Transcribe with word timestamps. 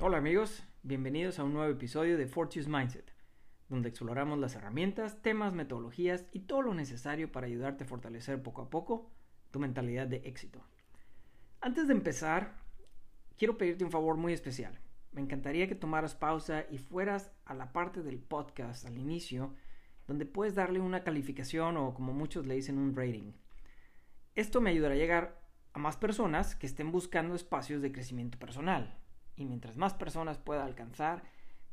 Hola 0.00 0.16
amigos, 0.16 0.64
bienvenidos 0.82 1.38
a 1.38 1.44
un 1.44 1.52
nuevo 1.52 1.70
episodio 1.70 2.16
de 2.16 2.26
Fortune's 2.26 2.66
Mindset, 2.66 3.12
donde 3.68 3.90
exploramos 3.90 4.38
las 4.38 4.54
herramientas, 4.54 5.20
temas, 5.20 5.52
metodologías 5.52 6.24
y 6.32 6.40
todo 6.40 6.62
lo 6.62 6.72
necesario 6.72 7.30
para 7.30 7.46
ayudarte 7.46 7.84
a 7.84 7.86
fortalecer 7.86 8.42
poco 8.42 8.62
a 8.62 8.70
poco 8.70 9.10
tu 9.50 9.60
mentalidad 9.60 10.06
de 10.06 10.22
éxito. 10.24 10.64
Antes 11.60 11.86
de 11.88 11.92
empezar, 11.92 12.54
quiero 13.36 13.58
pedirte 13.58 13.84
un 13.84 13.90
favor 13.90 14.16
muy 14.16 14.32
especial. 14.32 14.78
Me 15.12 15.20
encantaría 15.20 15.68
que 15.68 15.74
tomaras 15.74 16.14
pausa 16.14 16.64
y 16.70 16.78
fueras 16.78 17.30
a 17.44 17.52
la 17.52 17.72
parte 17.74 18.02
del 18.02 18.18
podcast 18.18 18.86
al 18.86 18.96
inicio, 18.96 19.54
donde 20.06 20.24
puedes 20.24 20.54
darle 20.54 20.80
una 20.80 21.04
calificación 21.04 21.76
o 21.76 21.92
como 21.92 22.14
muchos 22.14 22.46
le 22.46 22.54
dicen 22.54 22.78
un 22.78 22.96
rating. 22.96 23.32
Esto 24.34 24.60
me 24.60 24.70
ayudará 24.70 24.94
a 24.94 24.98
llegar 24.98 25.42
a 25.74 25.78
más 25.78 25.96
personas 25.96 26.54
que 26.54 26.66
estén 26.66 26.90
buscando 26.90 27.34
espacios 27.34 27.82
de 27.82 27.92
crecimiento 27.92 28.38
personal, 28.38 28.98
y 29.36 29.44
mientras 29.44 29.76
más 29.76 29.94
personas 29.94 30.38
pueda 30.38 30.64
alcanzar 30.64 31.22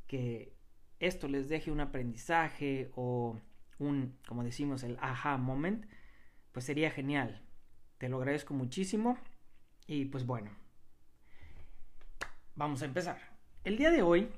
que 0.07 0.53
esto 0.99 1.27
les 1.27 1.49
deje 1.49 1.71
un 1.71 1.79
aprendizaje 1.79 2.91
o 2.95 3.39
un, 3.77 4.17
como 4.27 4.43
decimos, 4.43 4.83
el 4.83 4.97
aha 4.99 5.37
moment, 5.37 5.85
pues 6.51 6.65
sería 6.65 6.91
genial. 6.91 7.41
Te 7.97 8.09
lo 8.09 8.17
agradezco 8.17 8.53
muchísimo 8.53 9.17
y 9.87 10.05
pues 10.05 10.25
bueno, 10.25 10.51
vamos 12.55 12.81
a 12.81 12.85
empezar. 12.85 13.19
El 13.63 13.77
día 13.77 13.91
de 13.91 14.01
hoy 14.01 14.29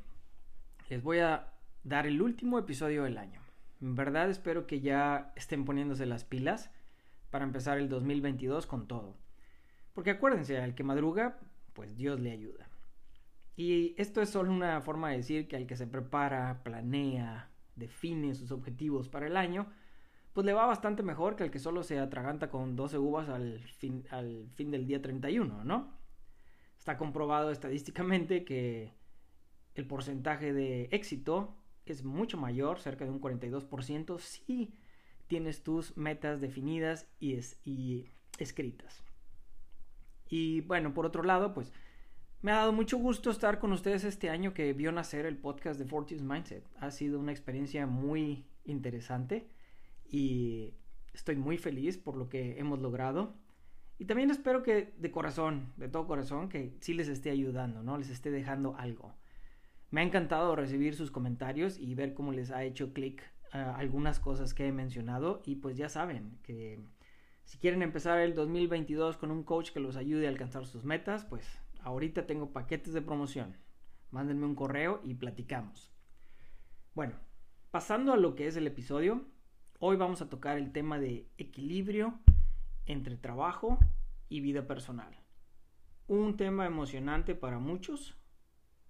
les 0.89 1.01
voy 1.01 1.19
a 1.19 1.53
dar 1.83 2.05
el 2.05 2.21
último 2.21 2.59
episodio 2.59 3.03
del 3.03 3.17
año. 3.17 3.41
En 3.81 3.95
verdad 3.95 4.29
espero 4.29 4.67
que 4.67 4.81
ya 4.81 5.31
estén 5.35 5.65
poniéndose 5.65 6.05
las 6.05 6.23
pilas 6.23 6.69
para 7.31 7.45
empezar 7.45 7.79
el 7.79 7.89
2022 7.89 8.67
con 8.67 8.87
todo. 8.87 9.17
Porque 9.93 10.11
acuérdense, 10.11 10.57
al 10.59 10.75
que 10.75 10.83
madruga, 10.83 11.39
pues 11.73 11.95
Dios 11.95 12.19
le 12.19 12.31
ayuda. 12.31 12.69
Y 13.55 13.95
esto 13.99 14.21
es 14.21 14.29
solo 14.29 14.51
una 14.51 14.79
forma 14.81 15.09
de 15.09 15.17
decir 15.17 15.47
que 15.47 15.55
al 15.55 15.65
que 15.65 15.75
se 15.75 15.87
prepara, 15.87 16.61
planea, 16.63 17.49
define 17.75 18.35
sus 18.35 18.51
objetivos 18.51 19.09
para 19.09 19.27
el 19.27 19.37
año, 19.37 19.71
pues 20.33 20.45
le 20.45 20.53
va 20.53 20.65
bastante 20.65 21.03
mejor 21.03 21.35
que 21.35 21.43
al 21.43 21.51
que 21.51 21.59
solo 21.59 21.83
se 21.83 21.99
atraganta 21.99 22.49
con 22.49 22.75
12 22.75 22.97
uvas 22.97 23.29
al 23.29 23.59
fin, 23.59 24.05
al 24.11 24.49
fin 24.53 24.71
del 24.71 24.87
día 24.87 25.01
31, 25.01 25.63
¿no? 25.63 25.93
Está 26.77 26.97
comprobado 26.97 27.51
estadísticamente 27.51 28.43
que 28.43 28.93
el 29.75 29.85
porcentaje 29.87 30.53
de 30.53 30.89
éxito 30.91 31.55
es 31.85 32.03
mucho 32.03 32.37
mayor, 32.37 32.79
cerca 32.79 33.05
de 33.05 33.11
un 33.11 33.21
42%, 33.21 34.19
si 34.19 34.73
tienes 35.31 35.63
tus 35.63 35.95
metas 35.95 36.41
definidas 36.41 37.07
y, 37.21 37.39
escritas. 38.37 39.01
Y 40.27 40.59
bueno, 40.59 40.93
por 40.93 41.05
otro 41.05 41.23
lado, 41.23 41.53
pues 41.53 41.71
me 42.41 42.51
ha 42.51 42.55
dado 42.55 42.73
mucho 42.73 42.97
gusto 42.97 43.31
estar 43.31 43.57
con 43.57 43.71
ustedes 43.71 44.03
este 44.03 44.29
año 44.29 44.53
que 44.53 44.73
vio 44.73 44.91
nacer 44.91 45.25
el 45.25 45.37
podcast 45.37 45.79
de 45.79 45.85
Fortis 45.85 46.21
Mindset. 46.21 46.67
Ha 46.81 46.91
sido 46.91 47.17
una 47.17 47.31
experiencia 47.31 47.87
muy 47.87 48.45
interesante 48.65 49.47
y 50.05 50.73
estoy 51.13 51.37
muy 51.37 51.57
feliz 51.57 51.97
por 51.97 52.17
lo 52.17 52.27
que 52.27 52.59
hemos 52.59 52.81
logrado. 52.81 53.33
Y 53.99 54.07
también 54.07 54.31
espero 54.31 54.63
que 54.63 54.93
de 54.97 55.11
corazón, 55.11 55.71
de 55.77 55.87
todo 55.87 56.07
corazón, 56.07 56.49
que 56.49 56.75
sí 56.81 56.93
les 56.93 57.07
esté 57.07 57.29
ayudando, 57.29 57.83
¿no? 57.83 57.97
Les 57.97 58.09
esté 58.09 58.31
dejando 58.31 58.75
algo. 58.75 59.15
Me 59.91 60.01
ha 60.01 60.03
encantado 60.03 60.57
recibir 60.57 60.93
sus 60.93 61.09
comentarios 61.09 61.79
y 61.79 61.95
ver 61.95 62.13
cómo 62.13 62.33
les 62.33 62.51
ha 62.51 62.65
hecho 62.65 62.91
clic 62.91 63.23
uh, 63.53 63.75
algunas 63.75 64.19
cosas 64.19 64.53
que 64.53 64.67
he 64.67 64.71
mencionado. 64.71 65.41
Y 65.45 65.55
pues 65.55 65.77
ya 65.77 65.89
saben 65.89 66.37
que 66.43 66.79
si 67.45 67.57
quieren 67.57 67.81
empezar 67.81 68.19
el 68.19 68.35
2022 68.35 69.17
con 69.17 69.31
un 69.31 69.43
coach 69.43 69.71
que 69.71 69.79
los 69.79 69.95
ayude 69.95 70.27
a 70.27 70.29
alcanzar 70.29 70.65
sus 70.65 70.83
metas, 70.83 71.25
pues 71.25 71.45
ahorita 71.81 72.25
tengo 72.25 72.51
paquetes 72.51 72.93
de 72.93 73.01
promoción. 73.01 73.57
Mándenme 74.09 74.45
un 74.45 74.55
correo 74.55 75.01
y 75.03 75.15
platicamos. 75.15 75.91
Bueno, 76.93 77.15
pasando 77.71 78.13
a 78.13 78.17
lo 78.17 78.35
que 78.35 78.47
es 78.47 78.55
el 78.55 78.67
episodio, 78.67 79.25
hoy 79.79 79.95
vamos 79.97 80.21
a 80.21 80.29
tocar 80.29 80.57
el 80.57 80.71
tema 80.71 80.99
de 80.99 81.29
equilibrio 81.37 82.19
entre 82.85 83.17
trabajo 83.17 83.79
y 84.29 84.41
vida 84.41 84.67
personal. 84.67 85.15
Un 86.07 86.35
tema 86.35 86.65
emocionante 86.65 87.35
para 87.35 87.59
muchos 87.59 88.17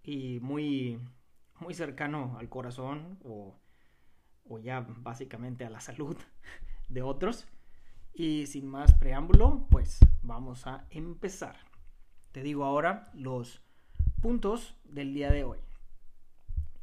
y 0.04 0.40
muy, 0.42 1.00
muy 1.60 1.74
cercano 1.74 2.38
al 2.40 2.50
corazón 2.50 3.20
o 4.48 4.60
ya 4.60 4.86
básicamente 5.00 5.66
a 5.66 5.70
la 5.70 5.80
salud 5.80 6.18
de 6.90 7.02
otros. 7.02 7.48
Y 8.14 8.46
sin 8.48 8.68
más 8.68 8.94
preámbulo, 8.94 9.68
pues 9.70 10.00
vamos 10.22 10.68
a 10.68 10.86
empezar. 10.90 11.56
Te 12.32 12.44
digo 12.44 12.66
ahora 12.66 13.10
los 13.14 13.62
puntos 14.22 14.76
del 14.84 15.14
día 15.14 15.32
de 15.32 15.44
hoy. 15.44 15.60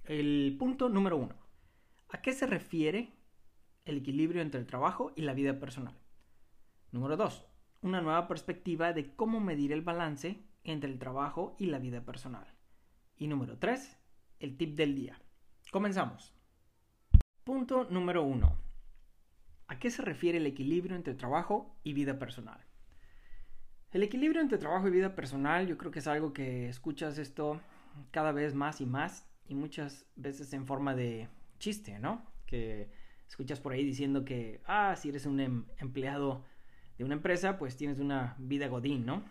El 0.04 0.56
punto 0.58 0.88
número 0.88 1.16
uno. 1.16 1.34
¿A 2.08 2.22
qué 2.22 2.32
se 2.32 2.46
refiere 2.46 3.12
el 3.84 3.98
equilibrio 3.98 4.40
entre 4.40 4.60
el 4.60 4.66
trabajo 4.66 5.12
y 5.16 5.22
la 5.22 5.34
vida 5.34 5.58
personal? 5.60 5.98
Número 6.90 7.16
dos. 7.16 7.44
Una 7.82 8.00
nueva 8.00 8.26
perspectiva 8.26 8.92
de 8.92 9.14
cómo 9.14 9.40
medir 9.40 9.72
el 9.72 9.82
balance 9.82 10.42
entre 10.64 10.90
el 10.90 10.98
trabajo 10.98 11.54
y 11.58 11.66
la 11.66 11.78
vida 11.78 12.04
personal. 12.04 12.46
Y 13.16 13.28
número 13.28 13.58
tres. 13.58 13.98
El 14.40 14.56
tip 14.56 14.76
del 14.76 14.94
día. 14.94 15.20
Comenzamos. 15.70 16.37
Punto 17.48 17.86
número 17.88 18.24
uno. 18.24 18.58
¿A 19.68 19.78
qué 19.78 19.90
se 19.90 20.02
refiere 20.02 20.36
el 20.36 20.44
equilibrio 20.44 20.94
entre 20.94 21.14
trabajo 21.14 21.74
y 21.82 21.94
vida 21.94 22.18
personal? 22.18 22.60
El 23.90 24.02
equilibrio 24.02 24.42
entre 24.42 24.58
trabajo 24.58 24.86
y 24.86 24.90
vida 24.90 25.14
personal, 25.14 25.66
yo 25.66 25.78
creo 25.78 25.90
que 25.90 26.00
es 26.00 26.06
algo 26.06 26.34
que 26.34 26.68
escuchas 26.68 27.16
esto 27.16 27.58
cada 28.10 28.32
vez 28.32 28.54
más 28.54 28.82
y 28.82 28.84
más 28.84 29.26
y 29.46 29.54
muchas 29.54 30.04
veces 30.14 30.52
en 30.52 30.66
forma 30.66 30.94
de 30.94 31.30
chiste, 31.58 31.98
¿no? 31.98 32.22
Que 32.44 32.90
escuchas 33.26 33.60
por 33.60 33.72
ahí 33.72 33.82
diciendo 33.82 34.26
que, 34.26 34.60
ah, 34.66 34.94
si 34.94 35.08
eres 35.08 35.24
un 35.24 35.40
em 35.40 35.64
empleado 35.78 36.44
de 36.98 37.04
una 37.04 37.14
empresa, 37.14 37.56
pues 37.56 37.78
tienes 37.78 37.98
una 37.98 38.36
vida 38.38 38.68
godín, 38.68 39.06
¿no? 39.06 39.22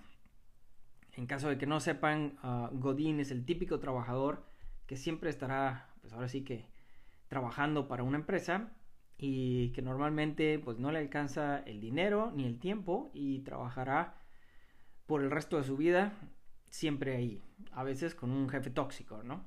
En 1.13 1.27
caso 1.27 1.49
de 1.49 1.59
que 1.59 1.67
no 1.67 1.79
sepan, 1.79 2.39
uh, 2.41 2.75
godín 2.79 3.19
es 3.19 3.29
el 3.29 3.45
típico 3.45 3.79
trabajador 3.79 4.43
que 4.87 4.97
siempre 4.97 5.29
estará, 5.29 5.93
pues 6.01 6.13
ahora 6.13 6.27
sí 6.27 6.43
que 6.43 6.65
trabajando 7.27 7.87
para 7.87 8.03
una 8.03 8.17
empresa 8.17 8.71
y 9.17 9.71
que 9.71 9.81
normalmente 9.81 10.59
pues 10.59 10.77
no 10.77 10.91
le 10.91 10.99
alcanza 10.99 11.59
el 11.59 11.81
dinero 11.81 12.31
ni 12.35 12.45
el 12.45 12.59
tiempo 12.59 13.09
y 13.13 13.39
trabajará 13.39 14.15
por 15.05 15.21
el 15.21 15.31
resto 15.31 15.57
de 15.57 15.63
su 15.63 15.77
vida 15.77 16.13
siempre 16.69 17.15
ahí, 17.15 17.41
a 17.71 17.83
veces 17.83 18.13
con 18.13 18.31
un 18.31 18.49
jefe 18.49 18.69
tóxico, 18.69 19.23
¿no? 19.23 19.45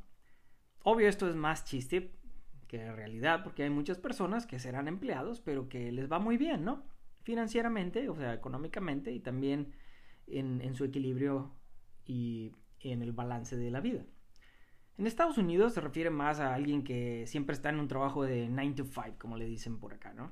Obvio 0.82 1.08
esto 1.08 1.28
es 1.28 1.36
más 1.36 1.64
chiste 1.64 2.12
que 2.66 2.90
realidad 2.92 3.42
porque 3.44 3.62
hay 3.64 3.70
muchas 3.70 3.98
personas 3.98 4.46
que 4.46 4.58
serán 4.58 4.88
empleados 4.88 5.40
pero 5.40 5.68
que 5.68 5.92
les 5.92 6.10
va 6.10 6.18
muy 6.18 6.36
bien, 6.36 6.64
¿no? 6.64 6.82
Financieramente, 7.22 8.08
o 8.08 8.16
sea, 8.16 8.32
económicamente 8.34 9.12
y 9.12 9.20
también 9.20 9.72
en, 10.26 10.60
en 10.62 10.74
su 10.74 10.84
equilibrio 10.84 11.54
y 12.06 12.52
en 12.80 13.02
el 13.02 13.12
balance 13.12 13.56
de 13.56 13.70
la 13.70 13.80
vida. 13.80 14.04
En 15.00 15.06
Estados 15.06 15.38
Unidos 15.38 15.72
se 15.72 15.80
refiere 15.80 16.10
más 16.10 16.40
a 16.40 16.52
alguien 16.54 16.84
que 16.84 17.26
siempre 17.26 17.54
está 17.54 17.70
en 17.70 17.80
un 17.80 17.88
trabajo 17.88 18.22
de 18.22 18.50
9 18.50 18.74
to 18.74 18.84
5, 18.84 19.14
como 19.18 19.38
le 19.38 19.46
dicen 19.46 19.78
por 19.78 19.94
acá, 19.94 20.12
¿no? 20.12 20.30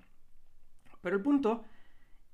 Pero 1.00 1.16
el 1.16 1.22
punto 1.22 1.64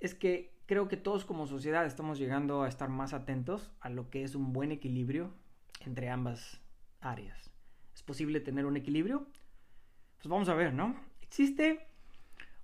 es 0.00 0.17
que 0.17 0.53
creo 0.67 0.89
que 0.89 0.97
todos 0.97 1.25
como 1.25 1.47
sociedad 1.47 1.87
estamos 1.87 2.19
llegando 2.19 2.65
a 2.65 2.69
estar 2.69 2.89
más 2.89 3.12
atentos 3.12 3.71
a 3.78 3.89
lo 3.89 4.11
que 4.11 4.25
es 4.25 4.34
un 4.34 4.53
buen 4.53 4.72
equilibrio 4.72 5.33
entre 5.78 6.11
ambas 6.11 6.61
áreas. 7.00 7.53
¿Es 7.95 8.03
posible 8.03 8.41
tener 8.41 8.66
un 8.66 8.77
equilibrio? 8.77 9.28
Pues 10.16 10.27
vamos 10.27 10.49
a 10.49 10.55
ver, 10.55 10.75
¿no? 10.75 10.97
Existe 11.22 11.87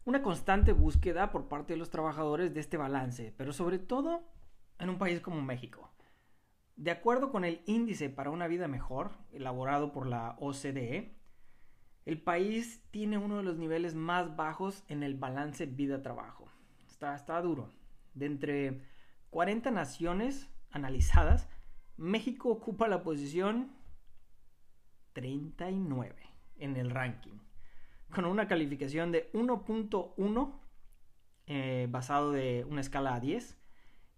una 0.05 0.21
constante 0.21 0.73
búsqueda 0.73 1.31
por 1.31 1.47
parte 1.47 1.75
de 1.75 1.79
los 1.79 1.91
trabajadores 1.91 2.53
de 2.53 2.59
este 2.59 2.77
balance, 2.77 3.33
pero 3.37 3.53
sobre 3.53 3.79
todo 3.79 4.25
en 4.81 4.91
un 4.91 4.99
país 4.99 5.21
como 5.21 5.41
México. 5.41 5.93
De 6.81 6.91
acuerdo 6.91 7.31
con 7.31 7.45
el 7.45 7.61
índice 7.67 8.09
para 8.09 8.31
una 8.31 8.47
vida 8.47 8.67
mejor, 8.67 9.11
elaborado 9.33 9.93
por 9.93 10.07
la 10.07 10.39
OCDE, 10.41 11.15
el 12.07 12.23
país 12.23 12.83
tiene 12.91 13.19
uno 13.19 13.37
de 13.37 13.43
los 13.43 13.59
niveles 13.59 13.95
más 13.95 14.35
bajos 14.35 14.83
en 14.89 15.03
el 15.03 15.15
balance 15.15 15.67
vida-trabajo. 15.67 16.49
Está, 16.89 17.15
está 17.15 17.39
duro. 17.43 17.71
De 18.15 18.25
entre 18.25 18.81
40 19.29 19.71
naciones 19.71 20.49
analizadas, 20.71 21.51
México 21.99 22.49
ocupa 22.49 22.89
la 22.89 23.03
posición 23.03 23.73
39 25.13 26.17
en 26.61 26.79
el 26.79 26.89
ranking, 26.89 27.41
con 28.11 28.25
una 28.25 28.49
calificación 28.49 29.13
de 29.13 29.31
1.1 29.35 30.61
eh, 31.47 31.89
basado 31.91 32.33
de 32.33 32.65
una 32.71 32.81
escala 32.81 33.17
a 33.17 33.21
10 33.21 33.60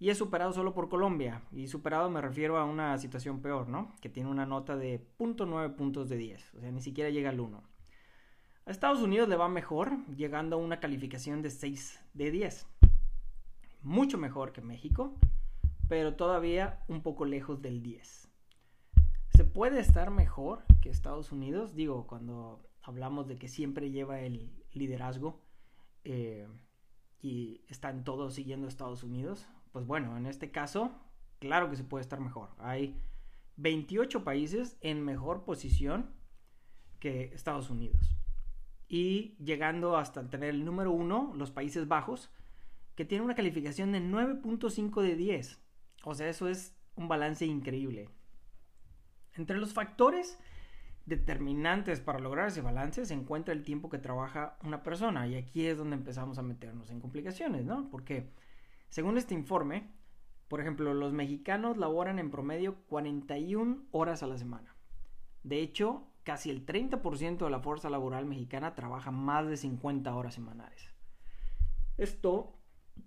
y 0.02 0.10
es 0.10 0.18
superado 0.18 0.52
solo 0.52 0.74
por 0.74 0.88
Colombia. 0.88 1.42
Y 1.52 1.68
superado 1.68 2.10
me 2.10 2.20
refiero 2.20 2.58
a 2.58 2.64
una 2.64 2.98
situación 2.98 3.40
peor, 3.40 3.68
¿no? 3.68 3.94
Que 4.00 4.08
tiene 4.08 4.28
una 4.28 4.44
nota 4.44 4.76
de 4.76 5.00
0.9 5.16 5.76
puntos 5.76 6.08
de 6.08 6.16
10, 6.16 6.54
o 6.56 6.60
sea, 6.60 6.72
ni 6.72 6.82
siquiera 6.82 7.08
llega 7.08 7.30
al 7.30 7.38
1. 7.38 7.62
A 8.66 8.70
Estados 8.72 9.00
Unidos 9.00 9.28
le 9.28 9.36
va 9.36 9.48
mejor, 9.48 10.04
llegando 10.16 10.56
a 10.56 10.58
una 10.58 10.80
calificación 10.80 11.40
de 11.40 11.50
6 11.50 12.00
de 12.14 12.32
10. 12.32 12.66
mucho 13.82 14.18
mejor 14.18 14.50
que 14.50 14.60
México, 14.60 15.14
pero 15.88 16.16
todavía 16.16 16.82
un 16.88 17.02
poco 17.02 17.24
lejos 17.24 17.62
del 17.62 17.80
10. 17.80 18.28
¿Se 19.36 19.44
puede 19.44 19.78
estar 19.78 20.10
mejor 20.10 20.64
que 20.80 20.90
Estados 20.90 21.30
Unidos? 21.30 21.76
Digo, 21.76 22.08
cuando 22.08 22.68
hablamos 22.82 23.28
de 23.28 23.38
que 23.38 23.46
siempre 23.46 23.92
lleva 23.92 24.18
el 24.18 24.50
liderazgo 24.72 25.40
eh, 26.02 26.48
y 27.20 27.60
están 27.68 28.02
todos 28.02 28.34
siguiendo 28.34 28.66
a 28.66 28.68
Estados 28.68 29.04
Unidos, 29.04 29.46
pues 29.72 29.86
bueno, 29.86 30.16
en 30.16 30.26
este 30.26 30.50
caso, 30.50 30.92
claro 31.38 31.70
que 31.70 31.76
se 31.76 31.84
puede 31.84 32.02
estar 32.02 32.20
mejor. 32.20 32.50
Hay 32.58 33.00
28 33.56 34.24
países 34.24 34.76
en 34.80 35.04
mejor 35.04 35.44
posición 35.44 36.10
que 36.98 37.32
Estados 37.34 37.70
Unidos. 37.70 38.16
Y 38.88 39.36
llegando 39.42 39.96
hasta 39.96 40.28
tener 40.28 40.50
el 40.50 40.64
número 40.64 40.92
uno, 40.92 41.32
los 41.34 41.50
Países 41.50 41.88
Bajos, 41.88 42.30
que 42.94 43.04
tiene 43.04 43.24
una 43.24 43.34
calificación 43.34 43.92
de 43.92 44.00
9.5 44.00 45.00
de 45.00 45.16
10. 45.16 45.60
O 46.04 46.14
sea, 46.14 46.28
eso 46.28 46.48
es 46.48 46.76
un 46.94 47.08
balance 47.08 47.46
increíble. 47.46 48.08
Entre 49.34 49.56
los 49.56 49.72
factores 49.72 50.38
determinantes 51.06 52.00
para 52.00 52.20
lograr 52.20 52.48
ese 52.48 52.60
balance 52.60 53.04
se 53.04 53.14
encuentra 53.14 53.52
el 53.54 53.64
tiempo 53.64 53.88
que 53.88 53.98
trabaja 53.98 54.58
una 54.62 54.82
persona. 54.82 55.26
Y 55.26 55.36
aquí 55.36 55.66
es 55.66 55.78
donde 55.78 55.96
empezamos 55.96 56.38
a 56.38 56.42
meternos 56.42 56.90
en 56.90 57.00
complicaciones, 57.00 57.64
¿no? 57.64 57.88
Porque, 57.90 58.30
según 58.92 59.16
este 59.16 59.32
informe, 59.32 59.90
por 60.48 60.60
ejemplo, 60.60 60.92
los 60.92 61.14
mexicanos 61.14 61.78
laboran 61.78 62.18
en 62.18 62.30
promedio 62.30 62.76
41 62.88 63.86
horas 63.90 64.22
a 64.22 64.26
la 64.26 64.36
semana. 64.36 64.76
De 65.44 65.60
hecho, 65.60 66.08
casi 66.24 66.50
el 66.50 66.66
30% 66.66 67.38
de 67.38 67.50
la 67.50 67.60
fuerza 67.60 67.88
laboral 67.88 68.26
mexicana 68.26 68.74
trabaja 68.74 69.10
más 69.10 69.48
de 69.48 69.56
50 69.56 70.14
horas 70.14 70.34
semanales. 70.34 70.94
Esto, 71.96 72.58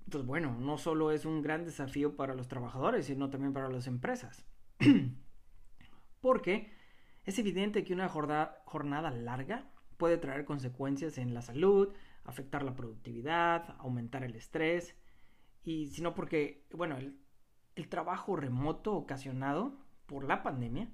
pues 0.09 0.25
bueno, 0.25 0.57
no 0.59 0.79
solo 0.79 1.11
es 1.11 1.23
un 1.23 1.43
gran 1.43 1.65
desafío 1.65 2.15
para 2.15 2.33
los 2.33 2.47
trabajadores, 2.47 3.05
sino 3.05 3.29
también 3.29 3.53
para 3.53 3.69
las 3.69 3.85
empresas. 3.85 4.43
Porque 6.19 6.71
es 7.25 7.38
evidente 7.38 7.83
que 7.83 7.93
una 7.93 8.09
jornada, 8.09 9.11
larga 9.11 9.69
puede 9.97 10.17
traer 10.17 10.45
consecuencias 10.45 11.19
en 11.19 11.35
la 11.35 11.43
salud, 11.43 11.93
afectar 12.23 12.63
la 12.63 12.73
productividad, 12.73 13.75
aumentar 13.77 14.23
el 14.23 14.35
estrés, 14.35 14.95
y 15.65 15.88
sino 15.88 16.13
porque, 16.13 16.63
bueno, 16.71 16.97
el, 16.97 17.19
trabajo 17.89 18.38
remoto 18.38 18.94
ocasionado 18.95 19.77
por 20.06 20.23
la 20.23 20.44
pandemia, 20.44 20.88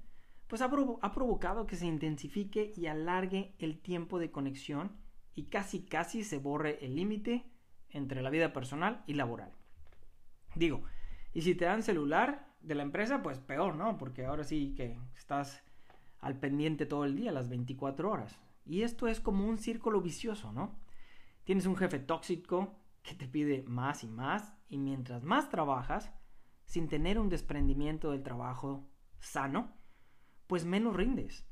pues 0.47 0.61
ha, 0.61 0.69
provocado 0.69 1.67
que 1.67 1.75
se 1.75 1.85
intensifique 1.85 2.73
y 2.75 2.87
alargue 2.87 3.53
el 3.59 3.79
tiempo 3.79 4.17
de 4.17 4.31
conexión 4.31 4.91
y 5.35 5.43
casi 5.43 5.83
casi 5.83 6.23
se 6.23 6.39
borre 6.39 6.83
el 6.83 6.95
límite 6.95 7.45
entre 7.89 8.21
la 8.21 8.29
vida 8.29 8.51
personal 8.51 9.03
y 9.05 9.13
laboral. 9.13 9.51
Digo, 10.55 10.83
y 11.33 11.43
si 11.43 11.53
te 11.55 11.65
dan 11.65 11.83
celular 11.83 12.47
de 12.61 12.75
la 12.75 12.83
empresa, 12.83 13.21
pues 13.21 13.39
peor, 13.39 13.75
¿no? 13.75 13.97
Porque 13.97 14.25
ahora 14.25 14.43
sí 14.43 14.73
que 14.75 14.97
estás 15.15 15.61
al 16.19 16.39
pendiente 16.39 16.85
todo 16.85 17.05
el 17.05 17.15
día, 17.15 17.31
las 17.31 17.49
24 17.49 18.09
horas. 18.09 18.39
Y 18.65 18.83
esto 18.83 19.07
es 19.07 19.19
como 19.19 19.45
un 19.45 19.57
círculo 19.57 20.01
vicioso, 20.01 20.51
¿no? 20.51 20.75
Tienes 21.43 21.65
un 21.65 21.75
jefe 21.75 21.99
tóxico 21.99 22.80
que 23.03 23.15
te 23.15 23.27
pide 23.27 23.63
más 23.63 24.03
y 24.03 24.07
más, 24.07 24.53
y 24.69 24.77
mientras 24.77 25.23
más 25.23 25.49
trabajas, 25.49 26.11
sin 26.65 26.87
tener 26.87 27.19
un 27.19 27.29
desprendimiento 27.29 28.11
del 28.11 28.23
trabajo 28.23 28.89
sano, 29.19 29.73
pues 30.47 30.65
menos 30.65 30.95
rindes. 30.95 31.45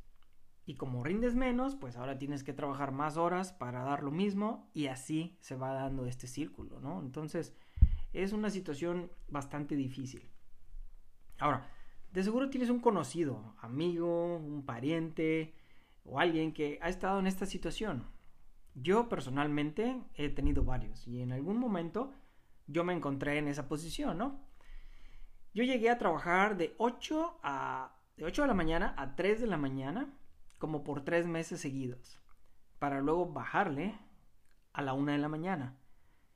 Y 0.65 0.75
como 0.75 1.03
rindes 1.03 1.35
menos, 1.35 1.75
pues 1.75 1.97
ahora 1.97 2.17
tienes 2.17 2.43
que 2.43 2.53
trabajar 2.53 2.91
más 2.91 3.17
horas 3.17 3.53
para 3.53 3.83
dar 3.83 4.03
lo 4.03 4.11
mismo 4.11 4.69
y 4.73 4.87
así 4.87 5.37
se 5.41 5.55
va 5.55 5.73
dando 5.73 6.05
este 6.05 6.27
círculo, 6.27 6.79
¿no? 6.79 7.01
Entonces 7.01 7.55
es 8.13 8.33
una 8.33 8.49
situación 8.49 9.11
bastante 9.27 9.75
difícil. 9.75 10.29
Ahora, 11.39 11.67
de 12.11 12.23
seguro 12.23 12.49
tienes 12.49 12.69
un 12.69 12.79
conocido, 12.79 13.55
amigo, 13.59 14.37
un 14.37 14.65
pariente 14.65 15.55
o 16.03 16.19
alguien 16.19 16.53
que 16.53 16.79
ha 16.81 16.89
estado 16.89 17.19
en 17.19 17.27
esta 17.27 17.45
situación. 17.45 18.05
Yo 18.75 19.09
personalmente 19.09 20.01
he 20.15 20.29
tenido 20.29 20.63
varios 20.63 21.07
y 21.07 21.21
en 21.21 21.31
algún 21.31 21.57
momento 21.57 22.13
yo 22.67 22.83
me 22.83 22.93
encontré 22.93 23.37
en 23.37 23.47
esa 23.47 23.67
posición, 23.67 24.17
¿no? 24.17 24.39
Yo 25.53 25.63
llegué 25.63 25.89
a 25.89 25.97
trabajar 25.97 26.55
de 26.57 26.75
8 26.77 27.39
a 27.43 27.95
de 28.15 28.25
8 28.25 28.43
de 28.43 28.47
la 28.47 28.53
mañana 28.53 28.93
a 28.97 29.15
3 29.15 29.41
de 29.41 29.47
la 29.47 29.57
mañana 29.57 30.13
como 30.57 30.83
por 30.83 31.03
3 31.03 31.25
meses 31.27 31.61
seguidos, 31.61 32.19
para 32.77 33.01
luego 33.01 33.31
bajarle 33.31 33.97
a 34.73 34.81
la 34.81 34.93
1 34.93 35.13
de 35.13 35.17
la 35.17 35.29
mañana 35.29 35.77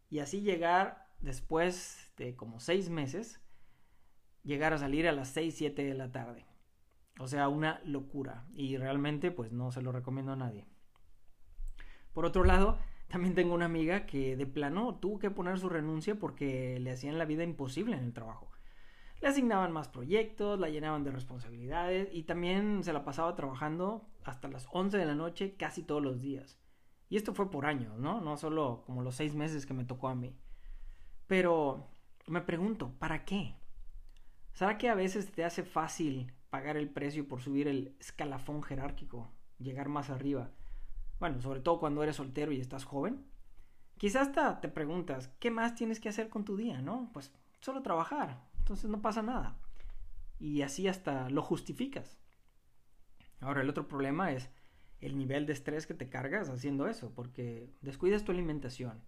y 0.10 0.20
así 0.20 0.42
llegar 0.42 1.08
después 1.22 2.14
de 2.18 2.36
como 2.36 2.60
6 2.60 2.90
meses 2.90 3.42
llegar 4.44 4.74
a 4.74 4.78
salir 4.78 5.08
a 5.08 5.12
las 5.12 5.30
6, 5.30 5.56
7 5.58 5.84
de 5.84 5.94
la 5.94 6.12
tarde. 6.12 6.46
O 7.20 7.28
sea, 7.28 7.48
una 7.48 7.82
locura. 7.86 8.46
Y 8.54 8.78
realmente 8.78 9.32
pues 9.32 9.52
no 9.52 9.72
se 9.72 9.82
lo 9.82 9.92
recomiendo 9.92 10.34
a 10.34 10.36
nadie. 10.36 10.68
Por 12.14 12.26
otro 12.26 12.44
lado, 12.44 12.78
también 13.08 13.36
tengo 13.36 13.54
una 13.54 13.66
amiga 13.66 14.06
que 14.06 14.36
de 14.36 14.46
plano 14.46 14.96
tuvo 14.96 15.20
que 15.20 15.32
poner 15.32 15.60
su 15.60 15.70
renuncia 15.70 16.16
porque 16.16 16.80
le 16.80 16.92
hacían 16.92 17.18
la 17.18 17.26
vida 17.26 17.44
imposible 17.44 17.96
en 17.96 18.04
el 18.04 18.14
trabajo. 18.14 18.50
Le 19.22 19.28
asignaban 19.28 19.72
más 19.72 19.88
proyectos, 19.88 20.60
la 20.60 20.70
llenaban 20.70 21.04
de 21.04 21.12
responsabilidades 21.12 22.10
y 22.12 22.24
también 22.24 22.84
se 22.84 22.92
la 22.92 23.06
pasaba 23.06 23.36
trabajando 23.36 24.10
hasta 24.24 24.48
las 24.48 24.68
11 24.72 24.98
de 24.98 25.06
la 25.06 25.16
noche 25.16 25.56
casi 25.56 25.84
todos 25.84 26.02
los 26.02 26.22
días. 26.22 26.60
Y 27.10 27.18
esto 27.18 27.34
fue 27.34 27.50
por 27.52 27.66
años, 27.66 27.98
¿no? 28.00 28.20
No 28.22 28.38
solo 28.38 28.84
como 28.86 29.04
los 29.04 29.16
seis 29.16 29.36
meses 29.36 29.66
que 29.66 29.74
me 29.74 29.86
tocó 29.86 30.08
a 30.08 30.16
mí. 30.16 30.36
Pero 31.28 31.88
me 32.28 32.42
pregunto, 32.42 32.94
¿para 33.00 33.26
qué? 33.26 33.56
¿Será 34.54 34.78
que 34.78 34.90
a 34.90 34.96
veces 34.96 35.32
te 35.32 35.46
hace 35.46 35.64
fácil 35.64 36.34
pagar 36.50 36.78
el 36.78 36.90
precio 36.90 37.28
por 37.28 37.42
subir 37.42 37.68
el 37.68 37.96
escalafón 38.00 38.62
jerárquico, 38.64 39.32
llegar 39.60 39.90
más 39.90 40.10
arriba? 40.10 40.52
Bueno, 41.24 41.40
sobre 41.40 41.62
todo 41.62 41.80
cuando 41.80 42.04
eres 42.04 42.18
soltero 42.18 42.52
y 42.52 42.60
estás 42.60 42.84
joven. 42.84 43.26
Quizás 43.98 44.28
hasta 44.28 44.60
te 44.60 44.68
preguntas, 44.68 45.30
¿qué 45.40 45.52
más 45.52 45.74
tienes 45.74 46.02
que 46.02 46.10
hacer 46.10 46.28
con 46.28 46.44
tu 46.44 46.58
día, 46.58 46.82
no? 46.82 47.12
Pues 47.14 47.32
solo 47.62 47.82
trabajar, 47.82 48.44
entonces 48.58 48.90
no 48.90 49.02
pasa 49.02 49.22
nada. 49.22 49.56
Y 50.38 50.64
así 50.64 50.86
hasta 50.90 51.30
lo 51.30 51.42
justificas. 51.42 52.20
Ahora, 53.40 53.62
el 53.62 53.70
otro 53.70 53.88
problema 53.88 54.34
es 54.34 54.50
el 55.00 55.18
nivel 55.18 55.46
de 55.46 55.54
estrés 55.54 55.88
que 55.88 55.94
te 55.94 56.10
cargas 56.10 56.50
haciendo 56.50 56.90
eso, 56.90 57.14
porque 57.16 57.74
descuidas 57.80 58.26
tu 58.26 58.34
alimentación, 58.34 59.02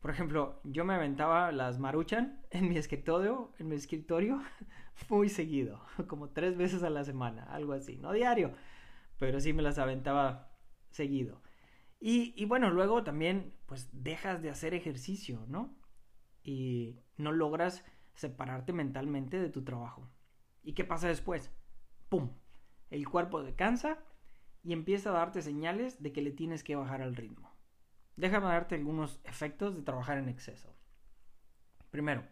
por 0.00 0.10
ejemplo, 0.10 0.60
yo 0.64 0.84
me 0.84 0.94
aventaba 0.94 1.52
las 1.52 1.78
maruchan 1.78 2.40
en 2.50 2.68
mi 2.68 2.76
escritorio, 2.76 3.52
en 3.60 3.68
mi 3.68 3.76
escritorio 3.76 4.42
muy 5.08 5.28
seguido, 5.28 5.80
como 6.08 6.30
tres 6.30 6.56
veces 6.56 6.82
a 6.82 6.90
la 6.90 7.04
semana, 7.04 7.44
algo 7.44 7.72
así, 7.72 7.98
no 7.98 8.10
diario, 8.10 8.52
pero 9.20 9.38
sí 9.38 9.52
me 9.52 9.62
las 9.62 9.78
aventaba 9.78 10.45
seguido. 10.96 11.42
Y, 12.00 12.44
bueno, 12.44 12.70
luego 12.70 13.04
también 13.04 13.54
pues 13.66 13.88
dejas 13.92 14.42
de 14.42 14.50
hacer 14.50 14.74
ejercicio, 14.74 15.44
¿no? 15.48 15.76
Y 16.42 17.00
no 17.16 17.32
logras 17.32 17.84
separarte 18.14 18.72
mentalmente 18.72 19.40
de 19.40 19.48
tu 19.48 19.64
trabajo. 19.64 20.10
¿Y 20.62 20.74
qué 20.74 20.84
pasa 20.84 21.08
después? 21.08 21.50
¡Pum! 22.08 22.30
El 22.90 23.08
cuerpo 23.08 23.42
descansa 23.42 23.98
y 24.62 24.72
empieza 24.72 25.10
a 25.10 25.14
darte 25.14 25.42
señales 25.42 26.02
de 26.02 26.12
que 26.12 26.22
le 26.22 26.32
tienes 26.32 26.62
que 26.62 26.76
bajar 26.76 27.02
al 27.02 27.16
ritmo. 27.16 27.50
Déjame 28.16 28.46
darte 28.46 28.74
algunos 28.74 29.20
efectos 29.24 29.74
de 29.74 29.82
trabajar 29.82 30.18
en 30.18 30.28
exceso. 30.28 30.74
Primero, 31.90 32.24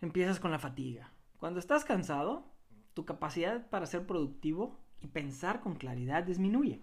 empiezas 0.00 0.40
con 0.40 0.50
la 0.50 0.58
fatiga. 0.58 1.12
Cuando 1.38 1.60
estás 1.60 1.84
cansado, 1.84 2.52
tu 2.94 3.04
capacidad 3.04 3.68
para 3.68 3.86
ser 3.86 4.06
productivo 4.06 4.80
y 5.00 5.08
pensar 5.08 5.60
con 5.60 5.74
claridad 5.74 6.24
disminuye, 6.24 6.82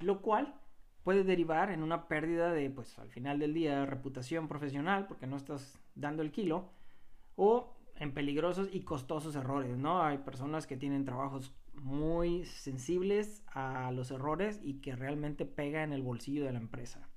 lo 0.00 0.22
cual 0.22 0.54
puede 1.02 1.24
derivar 1.24 1.70
en 1.70 1.82
una 1.82 2.08
pérdida 2.08 2.52
de, 2.52 2.70
pues 2.70 2.98
al 2.98 3.10
final 3.10 3.38
del 3.38 3.54
día, 3.54 3.86
reputación 3.86 4.48
profesional 4.48 5.06
porque 5.06 5.26
no 5.26 5.36
estás 5.36 5.78
dando 5.94 6.22
el 6.22 6.32
kilo, 6.32 6.70
o 7.36 7.74
en 7.96 8.12
peligrosos 8.12 8.68
y 8.72 8.80
costosos 8.80 9.36
errores, 9.36 9.76
¿no? 9.76 10.02
Hay 10.02 10.18
personas 10.18 10.66
que 10.66 10.76
tienen 10.76 11.04
trabajos 11.04 11.54
muy 11.74 12.44
sensibles 12.44 13.42
a 13.46 13.90
los 13.92 14.10
errores 14.10 14.60
y 14.62 14.80
que 14.80 14.96
realmente 14.96 15.44
pega 15.44 15.82
en 15.82 15.92
el 15.92 16.02
bolsillo 16.02 16.44
de 16.44 16.52
la 16.52 16.58
empresa. 16.58 17.08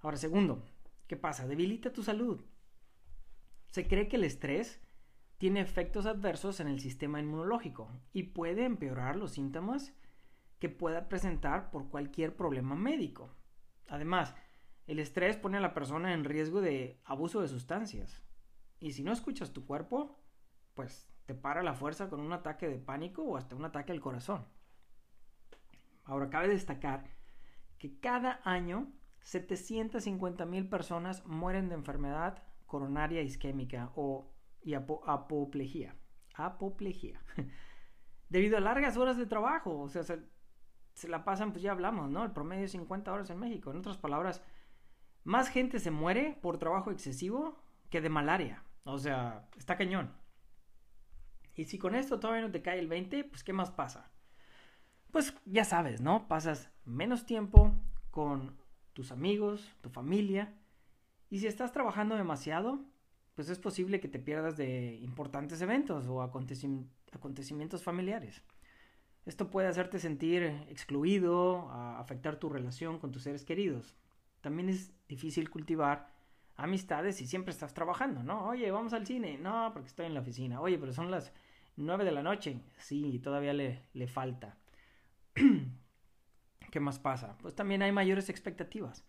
Ahora, 0.00 0.16
segundo, 0.16 0.64
¿qué 1.06 1.16
pasa? 1.16 1.46
Debilita 1.46 1.92
tu 1.92 2.02
salud. 2.02 2.42
Se 3.68 3.86
cree 3.86 4.08
que 4.08 4.16
el 4.16 4.24
estrés 4.24 4.80
tiene 5.38 5.60
efectos 5.60 6.06
adversos 6.06 6.60
en 6.60 6.68
el 6.68 6.80
sistema 6.80 7.20
inmunológico 7.20 7.90
y 8.12 8.24
puede 8.24 8.64
empeorar 8.64 9.16
los 9.16 9.32
síntomas 9.32 9.94
que 10.60 10.68
pueda 10.68 11.08
presentar 11.08 11.70
por 11.70 11.88
cualquier 11.88 12.36
problema 12.36 12.76
médico. 12.76 13.34
Además, 13.88 14.36
el 14.86 14.98
estrés 14.98 15.36
pone 15.36 15.58
a 15.58 15.60
la 15.60 15.74
persona 15.74 16.12
en 16.12 16.24
riesgo 16.24 16.60
de 16.60 17.00
abuso 17.04 17.40
de 17.40 17.48
sustancias. 17.48 18.22
Y 18.78 18.92
si 18.92 19.02
no 19.02 19.12
escuchas 19.12 19.52
tu 19.52 19.66
cuerpo, 19.66 20.20
pues 20.74 21.10
te 21.26 21.34
para 21.34 21.62
la 21.62 21.74
fuerza 21.74 22.08
con 22.08 22.20
un 22.20 22.32
ataque 22.32 22.68
de 22.68 22.78
pánico 22.78 23.22
o 23.22 23.36
hasta 23.36 23.56
un 23.56 23.64
ataque 23.64 23.92
al 23.92 24.00
corazón. 24.00 24.46
Ahora, 26.04 26.30
cabe 26.30 26.48
destacar 26.48 27.04
que 27.78 27.98
cada 27.98 28.40
año 28.44 28.92
750 29.22 30.44
mil 30.46 30.68
personas 30.68 31.24
mueren 31.26 31.68
de 31.68 31.74
enfermedad 31.74 32.42
coronaria 32.66 33.22
isquémica 33.22 33.92
o 33.94 34.30
y 34.62 34.74
apoplejía. 34.74 35.96
Apoplejía. 36.34 37.22
Debido 38.28 38.56
a 38.56 38.60
largas 38.60 38.96
horas 38.96 39.16
de 39.16 39.26
trabajo, 39.26 39.78
o 39.80 39.88
sea, 39.88 40.02
se, 41.00 41.08
la 41.08 41.24
pasan, 41.24 41.52
pues 41.52 41.62
ya 41.62 41.72
hablamos, 41.72 42.10
¿no? 42.10 42.24
El 42.24 42.32
promedio 42.32 42.64
es 42.64 42.72
50 42.72 43.12
horas 43.12 43.30
en 43.30 43.38
México. 43.38 43.70
En 43.70 43.78
otras 43.78 43.96
palabras, 43.96 44.42
más 45.24 45.48
gente 45.48 45.78
se 45.78 45.90
muere 45.90 46.38
por 46.42 46.58
trabajo 46.58 46.90
excesivo 46.90 47.58
que 47.88 48.00
de 48.00 48.10
malaria. 48.10 48.62
O 48.84 48.98
sea, 48.98 49.48
está 49.56 49.76
cañón. 49.76 50.12
Y 51.54 51.64
si 51.64 51.78
con 51.78 51.94
esto 51.94 52.20
todavía 52.20 52.42
no 52.42 52.50
te 52.50 52.62
cae 52.62 52.78
el 52.78 52.88
20, 52.88 53.24
pues 53.24 53.42
¿qué 53.44 53.52
más 53.52 53.70
pasa? 53.70 54.10
Pues 55.10 55.34
ya 55.44 55.64
sabes, 55.64 56.00
¿no? 56.00 56.28
Pasas 56.28 56.70
menos 56.84 57.26
tiempo 57.26 57.74
con 58.10 58.56
tus 58.92 59.10
amigos, 59.10 59.74
tu 59.80 59.90
familia. 59.90 60.54
Y 61.28 61.38
si 61.38 61.46
estás 61.46 61.72
trabajando 61.72 62.16
demasiado, 62.16 62.84
pues 63.34 63.48
es 63.48 63.58
posible 63.58 64.00
que 64.00 64.08
te 64.08 64.18
pierdas 64.18 64.56
de 64.56 64.96
importantes 64.96 65.60
eventos 65.62 66.06
o 66.06 66.22
acontecimientos 66.22 67.82
familiares. 67.82 68.42
Esto 69.30 69.48
puede 69.48 69.68
hacerte 69.68 70.00
sentir 70.00 70.42
excluido, 70.68 71.70
afectar 71.70 72.34
tu 72.34 72.48
relación 72.48 72.98
con 72.98 73.12
tus 73.12 73.22
seres 73.22 73.44
queridos. 73.44 73.94
También 74.40 74.68
es 74.68 74.92
difícil 75.06 75.50
cultivar 75.50 76.08
amistades 76.56 77.14
si 77.14 77.28
siempre 77.28 77.52
estás 77.52 77.72
trabajando, 77.72 78.24
¿no? 78.24 78.48
Oye, 78.48 78.68
vamos 78.72 78.92
al 78.92 79.06
cine. 79.06 79.38
No, 79.38 79.70
porque 79.72 79.86
estoy 79.86 80.06
en 80.06 80.14
la 80.14 80.20
oficina. 80.20 80.60
Oye, 80.60 80.78
pero 80.78 80.92
son 80.92 81.12
las 81.12 81.32
9 81.76 82.04
de 82.04 82.10
la 82.10 82.24
noche. 82.24 82.60
Sí, 82.78 83.20
todavía 83.20 83.52
le, 83.52 83.84
le 83.92 84.08
falta. 84.08 84.56
¿Qué 86.72 86.80
más 86.80 86.98
pasa? 86.98 87.38
Pues 87.40 87.54
también 87.54 87.82
hay 87.82 87.92
mayores 87.92 88.30
expectativas. 88.30 89.06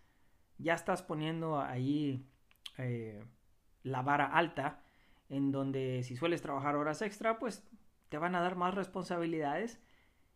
Ya 0.60 0.76
estás 0.76 1.02
poniendo 1.02 1.60
ahí 1.60 2.30
eh, 2.78 3.26
la 3.82 4.04
vara 4.04 4.28
alta, 4.28 4.84
en 5.30 5.52
donde 5.52 6.04
si 6.04 6.16
sueles 6.16 6.44
trabajar 6.44 6.76
horas 6.76 7.02
extra, 7.02 7.40
pues 7.40 7.68
te 8.10 8.20
van 8.20 8.36
a 8.36 8.42
dar 8.42 8.56
más 8.56 8.76
responsabilidades 8.76 9.82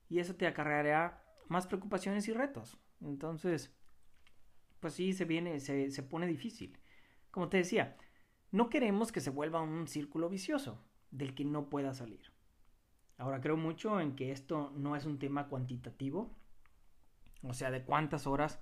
y 0.09 0.19
eso 0.19 0.35
te 0.35 0.47
acarreará 0.47 1.23
más 1.47 1.67
preocupaciones 1.67 2.27
y 2.27 2.33
retos. 2.33 2.77
Entonces, 3.01 3.75
pues 4.79 4.93
sí, 4.93 5.13
se 5.13 5.25
viene, 5.25 5.59
se, 5.59 5.91
se 5.91 6.03
pone 6.03 6.27
difícil. 6.27 6.79
Como 7.31 7.49
te 7.49 7.57
decía, 7.57 7.97
no 8.51 8.69
queremos 8.69 9.11
que 9.11 9.21
se 9.21 9.29
vuelva 9.29 9.61
un 9.61 9.87
círculo 9.87 10.29
vicioso 10.29 10.81
del 11.11 11.35
que 11.35 11.43
no 11.43 11.69
pueda 11.69 11.93
salir. 11.93 12.31
Ahora 13.17 13.41
creo 13.41 13.57
mucho 13.57 13.99
en 13.99 14.15
que 14.15 14.31
esto 14.31 14.71
no 14.75 14.95
es 14.95 15.05
un 15.05 15.19
tema 15.19 15.47
cuantitativo, 15.47 16.37
o 17.43 17.53
sea, 17.53 17.71
de 17.71 17.83
cuántas 17.83 18.27
horas 18.27 18.61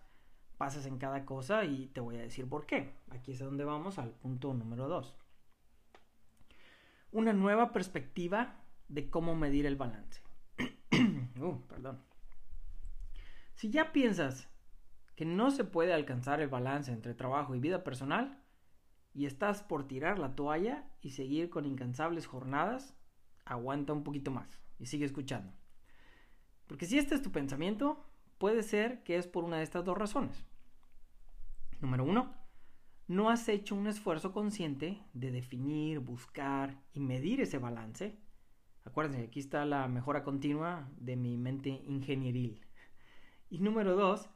pasas 0.57 0.85
en 0.85 0.97
cada 0.97 1.25
cosa 1.25 1.65
y 1.65 1.89
te 1.89 1.99
voy 1.99 2.15
a 2.17 2.21
decir 2.21 2.47
por 2.47 2.65
qué. 2.65 2.95
Aquí 3.11 3.33
es 3.33 3.39
donde 3.39 3.65
vamos 3.65 3.99
al 3.99 4.11
punto 4.11 4.53
número 4.53 4.87
2. 4.87 5.15
Una 7.11 7.33
nueva 7.33 7.71
perspectiva 7.71 8.63
de 8.87 9.09
cómo 9.09 9.35
medir 9.35 9.67
el 9.67 9.75
balance. 9.75 10.22
Uh, 11.39 11.61
perdón. 11.67 12.01
Si 13.53 13.69
ya 13.69 13.91
piensas 13.91 14.49
que 15.15 15.25
no 15.25 15.51
se 15.51 15.63
puede 15.63 15.93
alcanzar 15.93 16.41
el 16.41 16.49
balance 16.49 16.91
entre 16.91 17.13
trabajo 17.13 17.55
y 17.55 17.59
vida 17.59 17.83
personal 17.83 18.41
y 19.13 19.25
estás 19.25 19.61
por 19.61 19.87
tirar 19.87 20.17
la 20.19 20.35
toalla 20.35 20.89
y 21.01 21.11
seguir 21.11 21.49
con 21.49 21.65
incansables 21.65 22.25
jornadas, 22.25 22.95
aguanta 23.45 23.93
un 23.93 24.03
poquito 24.03 24.31
más 24.31 24.59
y 24.79 24.87
sigue 24.87 25.05
escuchando. 25.05 25.53
Porque 26.67 26.85
si 26.85 26.97
este 26.97 27.15
es 27.15 27.21
tu 27.21 27.31
pensamiento, 27.31 28.03
puede 28.37 28.63
ser 28.63 29.03
que 29.03 29.17
es 29.17 29.27
por 29.27 29.43
una 29.43 29.57
de 29.57 29.63
estas 29.63 29.85
dos 29.85 29.97
razones. 29.97 30.43
Número 31.79 32.03
uno, 32.05 32.33
no 33.07 33.29
has 33.29 33.47
hecho 33.49 33.75
un 33.75 33.87
esfuerzo 33.87 34.31
consciente 34.31 35.03
de 35.13 35.31
definir, 35.31 35.99
buscar 35.99 36.81
y 36.93 36.99
medir 36.99 37.41
ese 37.41 37.57
balance. 37.57 38.17
Acuérdense, 38.85 39.23
aquí 39.23 39.39
está 39.39 39.65
la 39.65 39.87
mejora 39.87 40.23
continua 40.23 40.89
de 40.97 41.15
mi 41.15 41.37
mente 41.37 41.69
ingenieril. 41.69 42.61
Y 43.49 43.59
número 43.59 43.95
dos, 43.95 44.29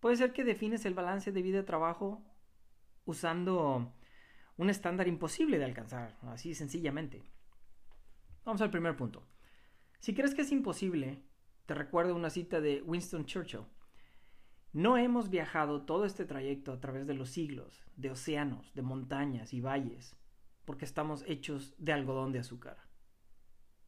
puede 0.00 0.16
ser 0.16 0.32
que 0.32 0.44
defines 0.44 0.84
el 0.84 0.94
balance 0.94 1.32
de 1.32 1.42
vida-trabajo 1.42 2.22
usando 3.06 3.92
un 4.56 4.70
estándar 4.70 5.08
imposible 5.08 5.58
de 5.58 5.64
alcanzar, 5.64 6.16
así 6.22 6.54
sencillamente. 6.54 7.22
Vamos 8.44 8.60
al 8.60 8.70
primer 8.70 8.96
punto. 8.96 9.26
Si 10.00 10.14
crees 10.14 10.34
que 10.34 10.42
es 10.42 10.52
imposible, 10.52 11.22
te 11.66 11.74
recuerdo 11.74 12.14
una 12.14 12.30
cita 12.30 12.60
de 12.60 12.82
Winston 12.82 13.24
Churchill. 13.24 13.64
No 14.72 14.98
hemos 14.98 15.30
viajado 15.30 15.82
todo 15.82 16.04
este 16.04 16.24
trayecto 16.24 16.72
a 16.72 16.80
través 16.80 17.06
de 17.06 17.14
los 17.14 17.30
siglos, 17.30 17.86
de 17.96 18.10
océanos, 18.10 18.74
de 18.74 18.82
montañas 18.82 19.54
y 19.54 19.60
valles, 19.60 20.16
porque 20.64 20.84
estamos 20.84 21.24
hechos 21.26 21.74
de 21.78 21.92
algodón 21.92 22.32
de 22.32 22.40
azúcar. 22.40 22.76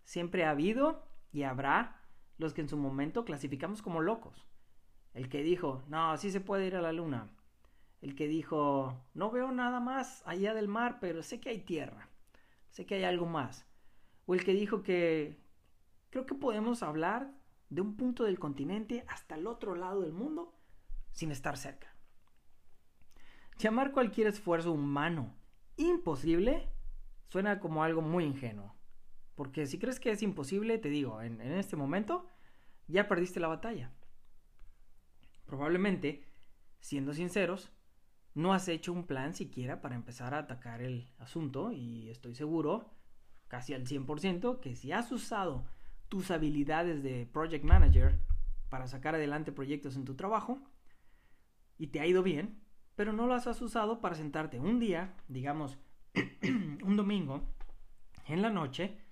Siempre 0.07 0.45
ha 0.45 0.51
habido 0.51 1.05
y 1.33 1.43
habrá 1.43 2.01
los 2.39 2.55
que 2.55 2.61
en 2.61 2.69
su 2.69 2.77
momento 2.77 3.25
clasificamos 3.25 3.83
como 3.83 4.01
locos. 4.01 4.47
El 5.15 5.29
que 5.29 5.43
dijo, 5.43 5.83
no, 5.89 6.17
sí 6.17 6.31
se 6.31 6.41
puede 6.41 6.67
ir 6.67 6.77
a 6.77 6.81
la 6.81 6.93
luna. 6.93 7.29
El 8.01 8.15
que 8.15 8.29
dijo, 8.29 9.05
no 9.15 9.33
veo 9.33 9.51
nada 9.51 9.81
más 9.81 10.23
allá 10.25 10.55
del 10.55 10.69
mar, 10.69 10.99
pero 11.01 11.25
sé 11.25 11.41
que 11.41 11.51
hay 11.51 11.59
tierra. 11.59 12.09
Sé 12.71 12.87
que 12.87 12.95
hay 12.95 13.05
algo 13.05 13.27
más. 13.27 13.67
O 14.27 14.35
el 14.35 14.45
que 14.45 14.53
dijo 14.53 14.85
que 14.85 15.43
creo 16.11 16.25
que 16.25 16.37
podemos 16.37 16.85
hablar 16.85 17.35
de 17.69 17.81
un 17.81 17.97
punto 17.97 18.23
del 18.23 18.39
continente 18.39 19.05
hasta 19.09 19.35
el 19.35 19.49
otro 19.49 19.75
lado 19.75 20.03
del 20.03 20.13
mundo 20.13 20.55
sin 21.11 21.33
estar 21.33 21.57
cerca. 21.57 21.93
Llamar 23.59 23.91
cualquier 23.91 24.29
esfuerzo 24.29 24.71
humano 24.71 25.35
imposible 25.77 26.71
suena 27.27 27.59
como 27.59 27.83
algo 27.83 28.03
muy 28.03 28.25
ingenuo. 28.25 28.76
Porque 29.37 29.67
si 29.67 29.79
crees 29.79 30.01
que 30.01 30.11
es 30.11 30.23
imposible, 30.23 30.79
te 30.79 30.89
digo, 30.89 31.23
en, 31.23 31.41
este 31.41 31.77
momento 31.77 32.27
ya 32.89 33.07
perdiste 33.07 33.39
la 33.39 33.49
batalla. 33.49 33.93
Probablemente, 35.45 36.25
siendo 36.81 37.13
sinceros, 37.13 37.71
no 38.35 38.55
has 38.55 38.67
hecho 38.69 38.93
un 38.93 39.07
plan 39.07 39.35
siquiera 39.35 39.81
para 39.81 39.95
empezar 39.95 40.35
a 40.35 40.39
atacar 40.39 40.81
el 40.81 41.13
asunto 41.19 41.71
y 41.71 42.09
estoy 42.09 42.35
seguro, 42.35 42.91
casi 43.47 43.75
al 43.75 43.87
100%, 43.87 44.59
que 44.59 44.75
si 44.75 44.91
has 44.93 45.13
usado 45.13 45.67
tus 46.09 46.31
habilidades 46.31 47.03
de 47.03 47.27
project 47.27 47.65
manager 47.65 48.19
para 48.71 48.87
sacar 48.87 49.15
adelante 49.15 49.53
proyectos 49.53 49.97
en 49.97 50.05
tu 50.05 50.15
trabajo 50.15 50.59
y 51.77 51.89
te 51.89 52.01
ha 52.01 52.07
ido 52.07 52.23
bien, 52.23 52.63
pero 52.95 53.13
no 53.13 53.27
las 53.27 53.47
has 53.47 53.61
usado 53.61 54.01
para 54.01 54.15
sentarte 54.15 54.61
un 54.61 54.81
día, 54.81 55.15
digamos 55.29 55.79
un 56.43 56.97
domingo, 56.97 57.43
en 58.27 58.41
la 58.41 58.51
noche, 58.51 59.06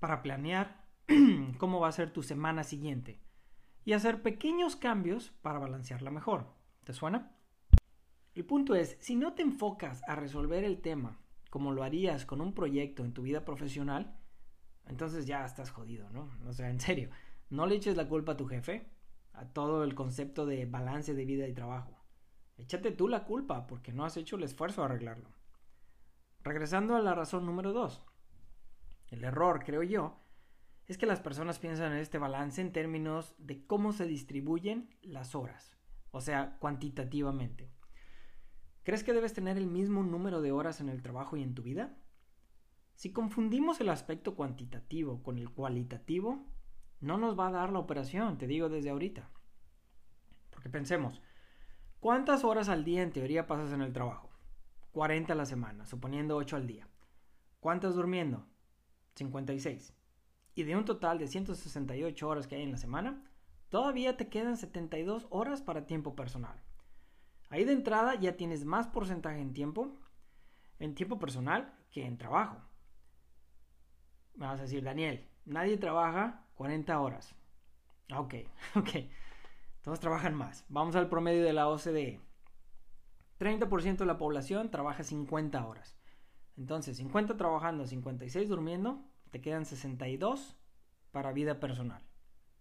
para 0.00 0.22
planear 0.22 0.84
cómo 1.58 1.80
va 1.80 1.88
a 1.88 1.92
ser 1.92 2.12
tu 2.12 2.22
semana 2.22 2.64
siguiente 2.64 3.20
y 3.84 3.92
hacer 3.92 4.22
pequeños 4.22 4.76
cambios 4.76 5.30
para 5.42 5.58
balancearla 5.58 6.10
mejor. 6.10 6.46
¿Te 6.84 6.92
suena? 6.92 7.36
El 8.34 8.44
punto 8.44 8.74
es, 8.74 8.96
si 9.00 9.16
no 9.16 9.34
te 9.34 9.42
enfocas 9.42 10.02
a 10.08 10.14
resolver 10.14 10.64
el 10.64 10.80
tema 10.80 11.18
como 11.50 11.72
lo 11.72 11.82
harías 11.82 12.24
con 12.24 12.40
un 12.40 12.54
proyecto 12.54 13.04
en 13.04 13.12
tu 13.12 13.22
vida 13.22 13.44
profesional, 13.44 14.16
entonces 14.86 15.26
ya 15.26 15.44
estás 15.44 15.70
jodido, 15.70 16.08
¿no? 16.10 16.30
O 16.46 16.52
sea, 16.52 16.70
en 16.70 16.80
serio, 16.80 17.10
no 17.50 17.66
le 17.66 17.74
eches 17.74 17.96
la 17.96 18.08
culpa 18.08 18.32
a 18.32 18.36
tu 18.36 18.46
jefe, 18.46 18.88
a 19.32 19.46
todo 19.46 19.82
el 19.82 19.94
concepto 19.94 20.46
de 20.46 20.66
balance 20.66 21.14
de 21.14 21.24
vida 21.24 21.48
y 21.48 21.52
trabajo. 21.52 21.96
Échate 22.56 22.92
tú 22.92 23.08
la 23.08 23.24
culpa 23.24 23.66
porque 23.66 23.92
no 23.92 24.04
has 24.04 24.16
hecho 24.16 24.36
el 24.36 24.44
esfuerzo 24.44 24.82
a 24.82 24.84
arreglarlo. 24.84 25.30
Regresando 26.42 26.94
a 26.94 27.00
la 27.00 27.14
razón 27.14 27.46
número 27.46 27.72
dos. 27.72 28.02
El 29.10 29.24
error, 29.24 29.62
creo 29.64 29.82
yo, 29.82 30.20
es 30.86 30.98
que 30.98 31.06
las 31.06 31.20
personas 31.20 31.58
piensan 31.58 31.92
en 31.92 31.98
este 31.98 32.18
balance 32.18 32.60
en 32.60 32.72
términos 32.72 33.34
de 33.38 33.66
cómo 33.66 33.92
se 33.92 34.06
distribuyen 34.06 34.88
las 35.02 35.34
horas, 35.34 35.76
o 36.10 36.20
sea, 36.20 36.56
cuantitativamente. 36.58 37.70
¿Crees 38.82 39.04
que 39.04 39.12
debes 39.12 39.34
tener 39.34 39.56
el 39.56 39.66
mismo 39.66 40.02
número 40.02 40.40
de 40.40 40.52
horas 40.52 40.80
en 40.80 40.88
el 40.88 41.02
trabajo 41.02 41.36
y 41.36 41.42
en 41.42 41.54
tu 41.54 41.62
vida? 41.62 41.96
Si 42.94 43.12
confundimos 43.12 43.80
el 43.80 43.88
aspecto 43.88 44.34
cuantitativo 44.34 45.22
con 45.22 45.38
el 45.38 45.50
cualitativo, 45.50 46.46
no 47.00 47.18
nos 47.18 47.38
va 47.38 47.48
a 47.48 47.52
dar 47.52 47.72
la 47.72 47.78
operación, 47.78 48.36
te 48.36 48.46
digo 48.46 48.68
desde 48.68 48.90
ahorita. 48.90 49.30
Porque 50.50 50.70
pensemos, 50.70 51.22
¿cuántas 51.98 52.44
horas 52.44 52.68
al 52.68 52.84
día 52.84 53.02
en 53.02 53.12
teoría 53.12 53.46
pasas 53.46 53.72
en 53.72 53.82
el 53.82 53.92
trabajo? 53.92 54.30
40 54.92 55.32
a 55.32 55.36
la 55.36 55.46
semana, 55.46 55.86
suponiendo 55.86 56.36
8 56.36 56.56
al 56.56 56.66
día. 56.66 56.88
¿Cuántas 57.60 57.94
durmiendo? 57.94 58.49
56. 59.14 59.94
Y 60.54 60.62
de 60.64 60.76
un 60.76 60.84
total 60.84 61.18
de 61.18 61.28
168 61.28 62.28
horas 62.28 62.46
que 62.46 62.56
hay 62.56 62.62
en 62.62 62.72
la 62.72 62.76
semana, 62.76 63.24
todavía 63.68 64.16
te 64.16 64.28
quedan 64.28 64.56
72 64.56 65.26
horas 65.30 65.62
para 65.62 65.86
tiempo 65.86 66.14
personal. 66.14 66.60
Ahí 67.48 67.64
de 67.64 67.72
entrada 67.72 68.14
ya 68.14 68.36
tienes 68.36 68.64
más 68.64 68.86
porcentaje 68.88 69.40
en 69.40 69.52
tiempo, 69.52 69.98
en 70.78 70.94
tiempo 70.94 71.18
personal, 71.18 71.74
que 71.90 72.06
en 72.06 72.18
trabajo. 72.18 72.60
Me 74.34 74.46
vas 74.46 74.60
a 74.60 74.62
decir, 74.62 74.82
Daniel, 74.82 75.28
nadie 75.44 75.76
trabaja 75.76 76.46
40 76.54 77.00
horas. 77.00 77.34
Ok, 78.16 78.34
ok. 78.76 78.90
Todos 79.82 80.00
trabajan 80.00 80.34
más. 80.34 80.64
Vamos 80.68 80.94
al 80.96 81.08
promedio 81.08 81.42
de 81.42 81.52
la 81.52 81.68
OCDE. 81.68 82.20
30% 83.38 83.96
de 83.96 84.06
la 84.06 84.18
población 84.18 84.70
trabaja 84.70 85.02
50 85.02 85.66
horas. 85.66 85.99
Entonces, 86.60 86.98
50 86.98 87.38
trabajando, 87.38 87.86
56 87.86 88.46
durmiendo, 88.50 89.02
te 89.30 89.40
quedan 89.40 89.64
62 89.64 90.58
para 91.10 91.32
vida 91.32 91.58
personal. 91.58 92.02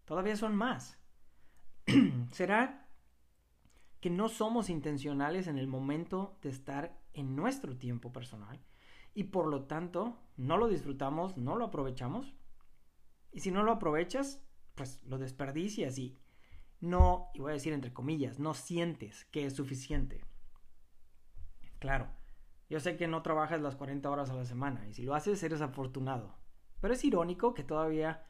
Todavía 0.06 0.38
son 0.38 0.56
más. 0.56 0.98
¿Será 2.32 2.88
que 4.00 4.10
no 4.10 4.29
somos 4.29 4.70
intencionales 4.70 5.48
en 5.48 5.58
el 5.58 5.68
momento 5.68 6.38
de 6.41 6.48
estar 6.48 6.98
en 7.12 7.36
nuestro 7.36 7.75
tiempo 7.75 8.13
personal 8.13 8.62
y 9.13 9.25
por 9.25 9.48
lo 9.48 9.65
tanto 9.65 10.18
no 10.38 10.56
lo 10.56 10.70
disfrutamos, 10.70 11.36
no 11.36 11.58
lo 11.58 11.65
aprovechamos? 11.65 12.34
Y 13.34 13.41
si 13.41 13.51
no 13.51 13.63
lo 13.63 13.74
aprovechas, 13.74 14.41
pues 14.75 15.03
lo 15.03 15.18
desperdicias 15.18 15.98
y 15.98 16.18
no, 16.79 17.32
y 17.34 17.41
voy 17.41 17.50
a 17.50 17.56
decir 17.56 17.74
entre 17.74 17.91
comillas, 17.91 18.39
no 18.39 18.53
sientes 18.53 19.25
que 19.25 19.46
es 19.46 19.58
suficiente. 19.58 20.24
Claro, 21.79 22.10
yo 22.69 22.79
sé 22.79 22.95
que 22.95 23.07
no 23.07 23.23
trabajas 23.23 23.61
las 23.61 23.75
40 23.75 24.09
horas 24.09 24.29
a 24.29 24.35
la 24.35 24.45
semana 24.45 24.88
y 24.88 24.93
si 24.93 25.03
lo 25.03 25.15
haces 25.15 25.41
eres 25.41 25.61
afortunado. 25.61 26.35
Pero 26.79 26.93
es 26.93 27.03
irónico 27.03 27.53
que 27.53 27.63
todavía 27.63 28.25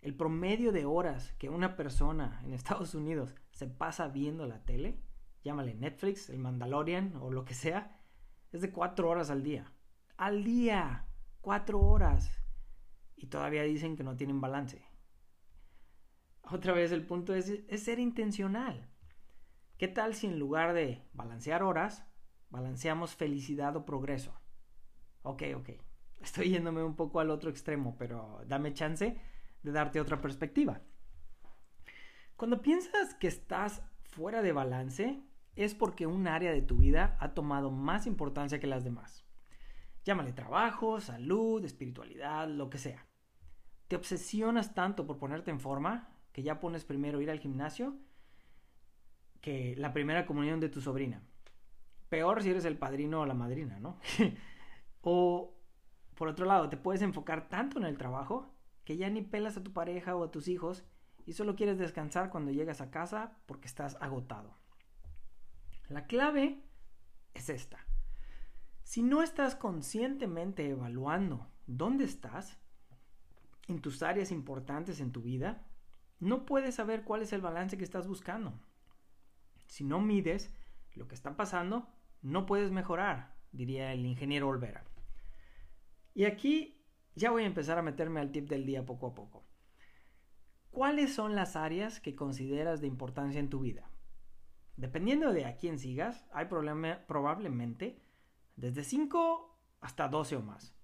el 0.00 0.16
promedio 0.16 0.72
de 0.72 0.86
horas 0.86 1.32
que 1.38 1.50
una 1.50 1.76
persona 1.76 2.40
en 2.44 2.52
Estados 2.54 2.94
Unidos 2.94 3.34
se 3.52 3.68
pasa 3.68 4.08
viendo 4.08 4.46
la 4.46 4.64
tele, 4.64 5.00
llámale 5.42 5.74
Netflix, 5.74 6.30
el 6.30 6.38
Mandalorian 6.38 7.14
o 7.16 7.30
lo 7.30 7.44
que 7.44 7.54
sea, 7.54 8.00
es 8.52 8.62
de 8.62 8.72
4 8.72 9.08
horas 9.08 9.30
al 9.30 9.42
día. 9.42 9.72
Al 10.16 10.44
día, 10.44 11.06
4 11.42 11.80
horas. 11.80 12.30
Y 13.16 13.26
todavía 13.26 13.62
dicen 13.62 13.96
que 13.96 14.04
no 14.04 14.16
tienen 14.16 14.40
balance. 14.40 14.86
Otra 16.42 16.72
vez 16.72 16.92
el 16.92 17.06
punto 17.06 17.34
es, 17.34 17.48
es 17.48 17.82
ser 17.82 17.98
intencional. 17.98 18.90
¿Qué 19.78 19.88
tal 19.88 20.14
si 20.14 20.26
en 20.26 20.38
lugar 20.38 20.72
de 20.72 21.08
balancear 21.12 21.62
horas, 21.62 22.06
balanceamos 22.54 23.16
felicidad 23.16 23.74
o 23.74 23.84
progreso? 23.84 24.32
Ok, 25.22 25.42
ok. 25.56 25.70
Estoy 26.22 26.50
yéndome 26.50 26.84
un 26.84 26.94
poco 26.94 27.18
al 27.18 27.30
otro 27.30 27.50
extremo, 27.50 27.96
pero 27.98 28.42
dame 28.46 28.72
chance 28.72 29.20
de 29.62 29.72
darte 29.72 30.00
otra 30.00 30.20
perspectiva. 30.20 30.80
Cuando 32.36 32.62
piensas 32.62 33.14
que 33.16 33.26
estás 33.26 33.82
fuera 34.04 34.40
de 34.40 34.52
balance, 34.52 35.20
es 35.56 35.74
porque 35.74 36.06
un 36.06 36.28
área 36.28 36.52
de 36.52 36.62
tu 36.62 36.76
vida 36.76 37.16
ha 37.18 37.34
tomado 37.34 37.72
más 37.72 38.06
importancia 38.06 38.60
que 38.60 38.68
las 38.68 38.84
demás. 38.84 39.24
Llámale 40.04 40.32
trabajo, 40.32 41.00
salud, 41.00 41.64
espiritualidad, 41.64 42.48
lo 42.48 42.70
que 42.70 42.78
sea. 42.78 43.04
Te 43.88 43.96
obsesionas 43.96 44.74
tanto 44.74 45.06
por 45.06 45.18
ponerte 45.18 45.50
en 45.50 45.58
forma 45.58 46.08
que 46.32 46.44
ya 46.44 46.60
pones 46.60 46.84
primero 46.84 47.20
ir 47.20 47.30
al 47.30 47.40
gimnasio 47.40 47.96
que 49.40 49.74
la 49.76 49.92
primera 49.92 50.24
comunión 50.24 50.60
de 50.60 50.68
tu 50.68 50.80
sobrina. 50.80 51.22
Peor 52.14 52.44
si 52.44 52.50
eres 52.50 52.64
el 52.64 52.78
padrino 52.78 53.22
o 53.22 53.26
la 53.26 53.34
madrina, 53.34 53.80
¿no? 53.80 53.98
o, 55.00 55.58
por 56.14 56.28
otro 56.28 56.46
lado, 56.46 56.68
te 56.68 56.76
puedes 56.76 57.02
enfocar 57.02 57.48
tanto 57.48 57.76
en 57.76 57.84
el 57.84 57.98
trabajo 57.98 58.54
que 58.84 58.96
ya 58.96 59.10
ni 59.10 59.20
pelas 59.22 59.56
a 59.56 59.64
tu 59.64 59.72
pareja 59.72 60.14
o 60.14 60.22
a 60.22 60.30
tus 60.30 60.46
hijos 60.46 60.84
y 61.26 61.32
solo 61.32 61.56
quieres 61.56 61.76
descansar 61.76 62.30
cuando 62.30 62.52
llegas 62.52 62.80
a 62.80 62.92
casa 62.92 63.36
porque 63.46 63.66
estás 63.66 63.96
agotado. 64.00 64.56
La 65.88 66.06
clave 66.06 66.62
es 67.34 67.48
esta. 67.48 67.84
Si 68.84 69.02
no 69.02 69.20
estás 69.20 69.56
conscientemente 69.56 70.68
evaluando 70.70 71.50
dónde 71.66 72.04
estás 72.04 72.60
en 73.66 73.80
tus 73.80 74.04
áreas 74.04 74.30
importantes 74.30 75.00
en 75.00 75.10
tu 75.10 75.20
vida, 75.20 75.66
no 76.20 76.46
puedes 76.46 76.76
saber 76.76 77.02
cuál 77.02 77.22
es 77.22 77.32
el 77.32 77.40
balance 77.40 77.76
que 77.76 77.82
estás 77.82 78.06
buscando. 78.06 78.56
Si 79.66 79.82
no 79.82 80.00
mides 80.00 80.54
lo 80.94 81.08
que 81.08 81.16
está 81.16 81.36
pasando, 81.36 81.88
no 82.24 82.46
puedes 82.46 82.72
mejorar, 82.72 83.36
diría 83.52 83.92
el 83.92 84.06
ingeniero 84.06 84.48
Olvera. 84.48 84.82
Y 86.14 86.24
aquí 86.24 86.82
ya 87.14 87.30
voy 87.30 87.42
a 87.42 87.46
empezar 87.46 87.78
a 87.78 87.82
meterme 87.82 88.20
al 88.20 88.32
tip 88.32 88.48
del 88.48 88.64
día 88.64 88.86
poco 88.86 89.08
a 89.08 89.14
poco. 89.14 89.46
¿Cuáles 90.70 91.14
son 91.14 91.36
las 91.36 91.54
áreas 91.54 92.00
que 92.00 92.16
consideras 92.16 92.80
de 92.80 92.86
importancia 92.86 93.38
en 93.38 93.50
tu 93.50 93.60
vida? 93.60 93.90
Dependiendo 94.76 95.34
de 95.34 95.44
a 95.44 95.56
quién 95.56 95.78
sigas, 95.78 96.24
hay 96.32 96.46
probablemente 96.46 98.00
desde 98.56 98.84
5 98.84 99.60
hasta 99.80 100.08
12 100.08 100.36
o 100.36 100.42
más. 100.42 100.74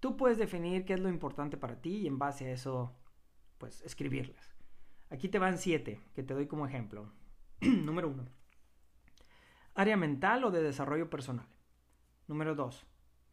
Tú 0.00 0.16
puedes 0.16 0.38
definir 0.38 0.86
qué 0.86 0.94
es 0.94 1.00
lo 1.00 1.10
importante 1.10 1.58
para 1.58 1.82
ti 1.82 1.98
y 1.98 2.06
en 2.06 2.18
base 2.18 2.46
a 2.46 2.52
eso, 2.52 2.98
pues 3.58 3.82
escribirlas. 3.82 4.56
Aquí 5.10 5.28
te 5.28 5.38
van 5.38 5.58
siete, 5.58 6.00
que 6.14 6.22
te 6.22 6.32
doy 6.32 6.46
como 6.46 6.66
ejemplo. 6.66 7.12
Número 7.60 8.08
uno. 8.08 8.41
Área 9.74 9.96
mental 9.96 10.44
o 10.44 10.50
de 10.50 10.62
desarrollo 10.62 11.08
personal. 11.08 11.46
Número 12.28 12.54
dos. 12.54 12.86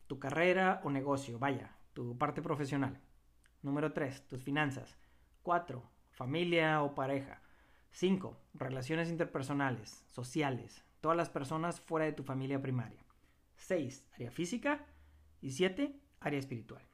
Tu 0.08 0.20
carrera 0.20 0.80
o 0.86 0.90
negocio, 0.90 1.38
vaya, 1.38 1.76
tu 1.94 2.18
parte 2.18 2.42
profesional. 2.42 3.02
Número 3.62 3.92
tres. 3.92 4.26
Tus 4.26 4.42
finanzas. 4.42 4.98
Cuatro. 5.44 5.84
Familia 6.12 6.82
o 6.82 6.96
pareja. 6.96 7.42
Cinco. 7.92 8.40
Relaciones 8.54 9.10
interpersonales, 9.10 10.06
sociales, 10.08 10.86
todas 11.02 11.18
las 11.18 11.30
personas 11.30 11.82
fuera 11.82 12.06
de 12.06 12.14
tu 12.14 12.24
familia 12.24 12.62
primaria. 12.62 13.04
Seis. 13.58 14.08
Área 14.14 14.32
física. 14.32 14.86
Y 15.42 15.52
siete. 15.52 16.00
Área 16.22 16.40
espiritual. 16.40 16.88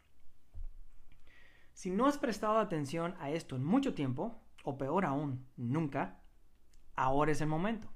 Si 1.73 1.91
no 1.91 2.08
has 2.08 2.17
prestado 2.17 2.58
atención 2.58 3.15
a 3.19 3.29
esto 3.29 3.55
en 3.55 3.63
mucho 3.63 3.93
tiempo, 3.93 4.41
o 4.63 4.77
peor 4.77 5.05
aún, 5.05 5.45
nunca, 5.55 6.19
ahora 6.95 7.31
es 7.31 7.41
el 7.41 7.47
momento. 7.47 7.94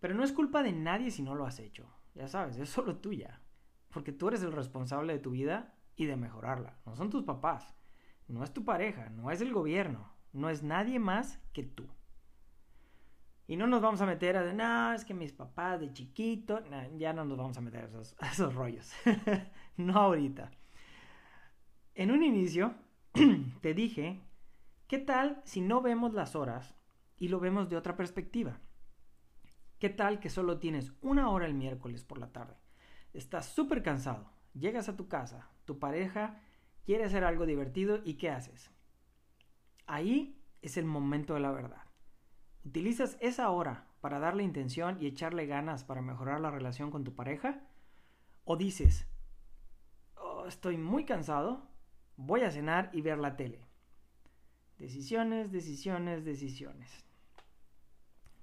Pero 0.00 0.14
no 0.14 0.24
es 0.24 0.32
culpa 0.32 0.62
de 0.62 0.72
nadie 0.72 1.10
si 1.10 1.22
no 1.22 1.34
lo 1.34 1.46
has 1.46 1.58
hecho. 1.60 1.88
Ya 2.14 2.28
sabes, 2.28 2.56
es 2.56 2.68
solo 2.68 2.96
tuya. 2.96 3.40
Porque 3.90 4.12
tú 4.12 4.28
eres 4.28 4.42
el 4.42 4.52
responsable 4.52 5.12
de 5.12 5.18
tu 5.18 5.30
vida 5.30 5.74
y 5.96 6.06
de 6.06 6.16
mejorarla. 6.16 6.80
No 6.86 6.96
son 6.96 7.10
tus 7.10 7.24
papás, 7.24 7.74
no 8.28 8.42
es 8.42 8.52
tu 8.52 8.64
pareja, 8.64 9.10
no 9.10 9.30
es 9.30 9.40
el 9.40 9.52
gobierno, 9.52 10.12
no 10.32 10.48
es 10.48 10.62
nadie 10.62 10.98
más 10.98 11.38
que 11.52 11.62
tú. 11.62 11.86
Y 13.46 13.56
no 13.56 13.66
nos 13.66 13.82
vamos 13.82 14.00
a 14.00 14.06
meter 14.06 14.36
a 14.36 14.44
de, 14.44 14.54
no, 14.54 14.92
es 14.92 15.04
que 15.04 15.12
mis 15.12 15.32
papás 15.32 15.80
de 15.80 15.92
chiquito, 15.92 16.62
ya 16.96 17.12
no 17.12 17.24
nos 17.24 17.36
vamos 17.36 17.58
a 17.58 17.60
meter 17.60 17.84
a 17.84 17.88
esos, 17.88 18.16
a 18.20 18.30
esos 18.30 18.54
rollos. 18.54 18.92
no 19.76 19.94
ahorita. 19.94 20.50
En 21.94 22.12
un 22.12 22.22
inicio, 22.22 22.74
te 23.60 23.74
dije 23.74 24.20
¿Qué 24.90 24.98
tal 24.98 25.40
si 25.44 25.60
no 25.60 25.82
vemos 25.82 26.14
las 26.14 26.34
horas 26.34 26.74
y 27.16 27.28
lo 27.28 27.38
vemos 27.38 27.68
de 27.68 27.76
otra 27.76 27.96
perspectiva? 27.96 28.58
¿Qué 29.80 29.88
tal 29.88 30.20
que 30.20 30.28
solo 30.28 30.58
tienes 30.58 30.92
una 31.00 31.30
hora 31.30 31.46
el 31.46 31.54
miércoles 31.54 32.04
por 32.04 32.18
la 32.18 32.30
tarde? 32.30 32.58
Estás 33.14 33.46
súper 33.46 33.82
cansado, 33.82 34.30
llegas 34.52 34.90
a 34.90 34.96
tu 34.96 35.08
casa, 35.08 35.48
tu 35.64 35.78
pareja 35.78 36.38
quiere 36.84 37.04
hacer 37.04 37.24
algo 37.24 37.46
divertido 37.46 38.00
y 38.04 38.18
¿qué 38.18 38.28
haces? 38.28 38.70
Ahí 39.86 40.38
es 40.60 40.76
el 40.76 40.84
momento 40.84 41.32
de 41.32 41.40
la 41.40 41.50
verdad. 41.50 41.82
¿Utilizas 42.62 43.16
esa 43.22 43.48
hora 43.48 43.86
para 44.02 44.18
darle 44.18 44.42
intención 44.42 44.98
y 45.00 45.06
echarle 45.06 45.46
ganas 45.46 45.82
para 45.82 46.02
mejorar 46.02 46.42
la 46.42 46.50
relación 46.50 46.90
con 46.90 47.02
tu 47.02 47.14
pareja? 47.14 47.62
¿O 48.44 48.58
dices, 48.58 49.08
oh, 50.16 50.44
estoy 50.44 50.76
muy 50.76 51.06
cansado, 51.06 51.70
voy 52.18 52.42
a 52.42 52.50
cenar 52.50 52.90
y 52.92 53.00
ver 53.00 53.16
la 53.16 53.34
tele? 53.34 53.66
Decisiones, 54.76 55.50
decisiones, 55.50 56.22
decisiones. 56.22 57.09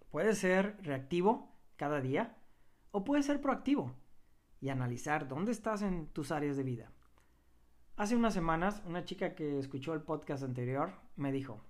Puede 0.10 0.36
ser 0.36 0.78
reactivo 0.82 1.56
cada 1.76 2.02
día 2.02 2.38
o 2.92 3.04
puede 3.04 3.24
ser 3.24 3.42
proactivo 3.42 3.96
y 4.60 4.70
analizar 4.70 5.28
dónde 5.28 5.52
estás 5.52 5.82
en 5.82 6.08
tus 6.08 6.32
áreas 6.32 6.58
de 6.58 6.64
vida. 6.64 6.92
Hace 7.96 8.16
unas 8.16 8.34
semanas, 8.34 8.82
una 8.86 9.06
chica 9.06 9.36
que 9.36 9.60
escuchó 9.60 9.94
el 9.94 10.02
podcast 10.02 10.44
anterior 10.44 10.94
me 11.16 11.32
dijo, 11.32 11.62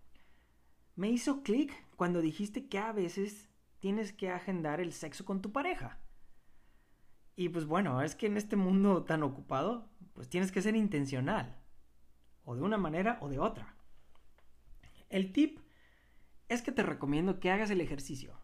me 0.95 1.09
hizo 1.09 1.43
clic 1.43 1.73
cuando 1.95 2.21
dijiste 2.21 2.67
que 2.67 2.79
a 2.79 2.91
veces 2.91 3.49
tienes 3.79 4.13
que 4.13 4.31
agendar 4.31 4.81
el 4.81 4.93
sexo 4.93 5.25
con 5.25 5.41
tu 5.41 5.51
pareja. 5.51 5.99
Y 7.35 7.49
pues 7.49 7.65
bueno, 7.65 8.01
es 8.01 8.15
que 8.15 8.25
en 8.25 8.35
este 8.35 8.55
mundo 8.55 9.03
tan 9.03 9.23
ocupado, 9.23 9.89
pues 10.13 10.27
tienes 10.27 10.51
que 10.51 10.61
ser 10.61 10.75
intencional, 10.75 11.55
o 12.43 12.55
de 12.55 12.63
una 12.63 12.77
manera 12.77 13.19
o 13.21 13.29
de 13.29 13.39
otra. 13.39 13.75
El 15.09 15.31
tip 15.31 15.59
es 16.49 16.61
que 16.61 16.71
te 16.71 16.83
recomiendo 16.83 17.39
que 17.39 17.51
hagas 17.51 17.69
el 17.69 17.81
ejercicio. 17.81 18.39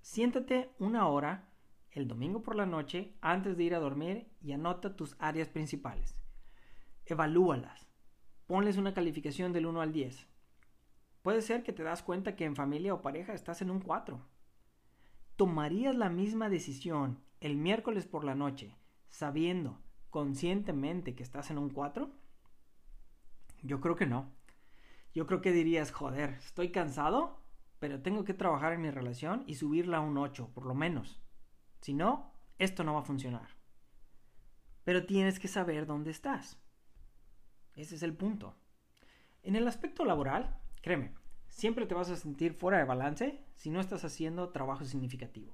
Siéntate 0.00 0.70
una 0.78 1.06
hora 1.08 1.50
el 1.90 2.08
domingo 2.08 2.42
por 2.42 2.54
la 2.56 2.66
noche 2.66 3.16
antes 3.20 3.56
de 3.56 3.64
ir 3.64 3.74
a 3.74 3.80
dormir 3.80 4.30
y 4.40 4.52
anota 4.52 4.96
tus 4.96 5.16
áreas 5.18 5.48
principales. 5.48 6.16
Evalúalas. 7.06 7.88
Ponles 8.46 8.76
una 8.76 8.94
calificación 8.94 9.52
del 9.52 9.66
1 9.66 9.80
al 9.80 9.92
10. 9.92 10.26
Puede 11.22 11.42
ser 11.42 11.62
que 11.62 11.72
te 11.72 11.82
das 11.82 12.02
cuenta 12.02 12.36
que 12.36 12.44
en 12.44 12.56
familia 12.56 12.94
o 12.94 13.02
pareja 13.02 13.34
estás 13.34 13.60
en 13.60 13.70
un 13.70 13.80
4. 13.80 14.24
¿Tomarías 15.36 15.94
la 15.94 16.08
misma 16.08 16.48
decisión 16.48 17.22
el 17.40 17.56
miércoles 17.56 18.06
por 18.06 18.24
la 18.24 18.34
noche 18.34 18.74
sabiendo 19.08 19.80
conscientemente 20.10 21.14
que 21.14 21.22
estás 21.22 21.50
en 21.50 21.58
un 21.58 21.70
4? 21.70 22.10
Yo 23.62 23.80
creo 23.80 23.96
que 23.96 24.06
no 24.06 24.37
yo 25.18 25.26
creo 25.26 25.40
que 25.40 25.50
dirías, 25.50 25.90
joder, 25.90 26.36
estoy 26.38 26.70
cansado, 26.70 27.42
pero 27.80 28.00
tengo 28.00 28.22
que 28.22 28.34
trabajar 28.34 28.72
en 28.72 28.82
mi 28.82 28.90
relación 28.92 29.42
y 29.48 29.56
subirla 29.56 29.96
a 29.96 30.00
un 30.00 30.16
8, 30.16 30.52
por 30.54 30.64
lo 30.64 30.76
menos. 30.76 31.20
Si 31.80 31.92
no, 31.92 32.32
esto 32.56 32.84
no 32.84 32.94
va 32.94 33.00
a 33.00 33.02
funcionar. 33.02 33.48
pero 34.84 35.06
tienes 35.06 35.40
que 35.40 35.48
saber 35.48 35.86
dónde 35.86 36.12
estás. 36.12 36.62
Ese 37.74 37.96
es 37.96 38.04
el 38.04 38.16
punto. 38.16 38.54
En 39.42 39.56
el 39.56 39.66
aspecto 39.66 40.04
laboral, 40.04 40.56
créeme, 40.82 41.16
siempre 41.48 41.84
te 41.86 41.94
vas 41.94 42.10
a 42.10 42.16
sentir 42.16 42.54
fuera 42.54 42.78
de 42.78 42.84
balance 42.84 43.44
si 43.56 43.70
no 43.70 43.80
estás 43.80 44.04
haciendo 44.04 44.50
trabajo 44.50 44.84
significativo. 44.84 45.52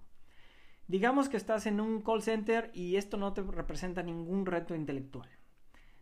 Digamos 0.88 1.30
que 1.30 1.38
estás 1.38 1.64
en 1.64 1.80
un 1.80 2.02
call 2.02 2.20
center 2.20 2.70
y 2.74 2.96
esto 2.96 3.16
no 3.16 3.32
te 3.32 3.40
representa 3.40 4.02
ningún 4.02 4.44
reto 4.44 4.74
intelectual. 4.74 5.30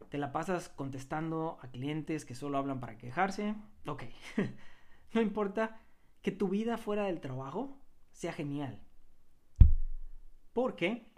Te 0.08 0.18
la 0.18 0.32
pasas 0.32 0.68
contestando 0.68 1.58
a 1.62 1.68
clientes 1.68 2.24
que 2.24 2.34
solo 2.34 2.58
hablan 2.58 2.80
para 2.80 2.98
quejarse. 2.98 3.54
Ok, 3.86 4.04
no 5.12 5.20
importa 5.20 5.80
que 6.22 6.32
tu 6.32 6.48
vida 6.48 6.78
fuera 6.78 7.04
del 7.04 7.20
trabajo 7.20 7.78
sea 8.12 8.32
genial. 8.32 8.80
Porque 10.52 11.10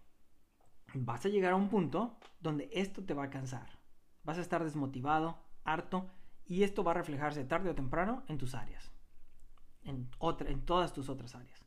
vas 0.95 1.27
a 1.27 1.29
llegar 1.29 1.53
a 1.53 1.57
un 1.57 1.69
punto 1.69 2.19
donde 2.41 2.71
esto 2.73 3.05
te 3.05 3.15
va 3.15 3.25
a 3.25 3.31
cansar. 3.31 3.79
Vas 4.23 4.39
a 4.39 4.41
estar 4.41 4.65
desmotivado, 4.65 5.39
harto, 5.65 6.11
y 6.47 6.63
esto 6.63 6.85
va 6.85 6.93
a 6.93 6.95
reflejarse 6.95 7.45
tarde 7.45 7.71
o 7.71 7.75
temprano 7.75 8.23
en 8.29 8.39
tus 8.39 8.55
áreas. 8.55 8.91
En, 9.83 10.09
todas 10.65 10.93
tus 10.93 11.09
otras 11.09 11.35
áreas. 11.35 11.65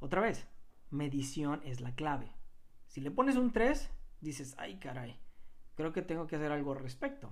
Otra 0.00 0.20
vez, 0.20 0.48
medición 0.90 1.60
es 1.64 1.80
la 1.80 1.94
clave. 1.94 2.32
Si 2.88 3.00
le 3.00 3.10
pones 3.10 3.36
un 3.36 3.52
3, 3.52 3.90
dices, 4.20 4.54
ay 4.58 4.78
caray, 4.78 5.18
creo 5.74 5.92
que 5.92 6.02
tengo 6.02 6.26
que 6.26 6.36
hacer 6.36 6.52
algo 6.52 6.72
al 6.72 6.80
respecto. 6.80 7.30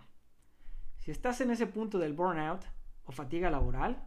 Si 0.98 1.10
estás 1.10 1.40
en 1.40 1.50
ese 1.50 1.66
punto 1.66 1.98
del 1.98 2.12
burnout 2.12 2.64
o 3.04 3.12
fatiga 3.12 3.50
laboral, 3.50 4.06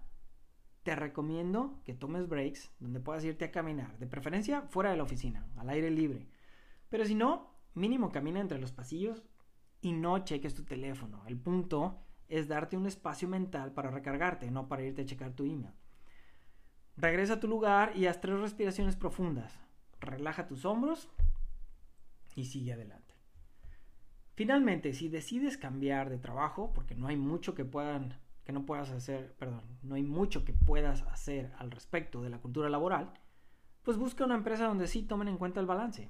te 0.83 0.95
recomiendo 0.95 1.81
que 1.85 1.93
tomes 1.93 2.27
breaks 2.27 2.71
donde 2.79 2.99
puedas 2.99 3.23
irte 3.23 3.45
a 3.45 3.51
caminar, 3.51 3.97
de 3.97 4.07
preferencia 4.07 4.63
fuera 4.63 4.91
de 4.91 4.97
la 4.97 5.03
oficina, 5.03 5.47
al 5.57 5.69
aire 5.69 5.89
libre. 5.89 6.27
Pero 6.89 7.05
si 7.05 7.15
no, 7.15 7.55
mínimo 7.73 8.11
camina 8.11 8.39
entre 8.39 8.59
los 8.59 8.71
pasillos 8.71 9.23
y 9.81 9.93
no 9.93 10.19
cheques 10.19 10.53
tu 10.53 10.63
teléfono. 10.65 11.23
El 11.25 11.37
punto 11.37 12.03
es 12.27 12.47
darte 12.47 12.77
un 12.77 12.85
espacio 12.85 13.27
mental 13.27 13.73
para 13.73 13.91
recargarte, 13.91 14.51
no 14.51 14.67
para 14.67 14.83
irte 14.83 15.01
a 15.01 15.05
checar 15.05 15.33
tu 15.33 15.45
email. 15.45 15.73
Regresa 16.95 17.33
a 17.33 17.39
tu 17.39 17.47
lugar 17.47 17.93
y 17.95 18.05
haz 18.05 18.21
tres 18.21 18.39
respiraciones 18.39 18.95
profundas. 18.95 19.59
Relaja 19.99 20.47
tus 20.47 20.65
hombros 20.65 21.09
y 22.35 22.45
sigue 22.45 22.73
adelante. 22.73 23.02
Finalmente, 24.35 24.93
si 24.93 25.09
decides 25.09 25.57
cambiar 25.57 26.09
de 26.09 26.17
trabajo, 26.17 26.71
porque 26.73 26.95
no 26.95 27.07
hay 27.07 27.17
mucho 27.17 27.53
que 27.53 27.65
puedan 27.65 28.17
que 28.43 28.51
no 28.51 28.65
puedas 28.65 28.89
hacer, 28.89 29.33
perdón, 29.37 29.61
no 29.83 29.95
hay 29.95 30.03
mucho 30.03 30.43
que 30.43 30.53
puedas 30.53 31.01
hacer 31.03 31.53
al 31.57 31.71
respecto 31.71 32.21
de 32.21 32.29
la 32.29 32.39
cultura 32.39 32.69
laboral, 32.69 33.13
pues 33.83 33.97
busca 33.97 34.25
una 34.25 34.35
empresa 34.35 34.65
donde 34.65 34.87
sí 34.87 35.03
tomen 35.03 35.27
en 35.27 35.37
cuenta 35.37 35.59
el 35.59 35.65
balance. 35.65 36.09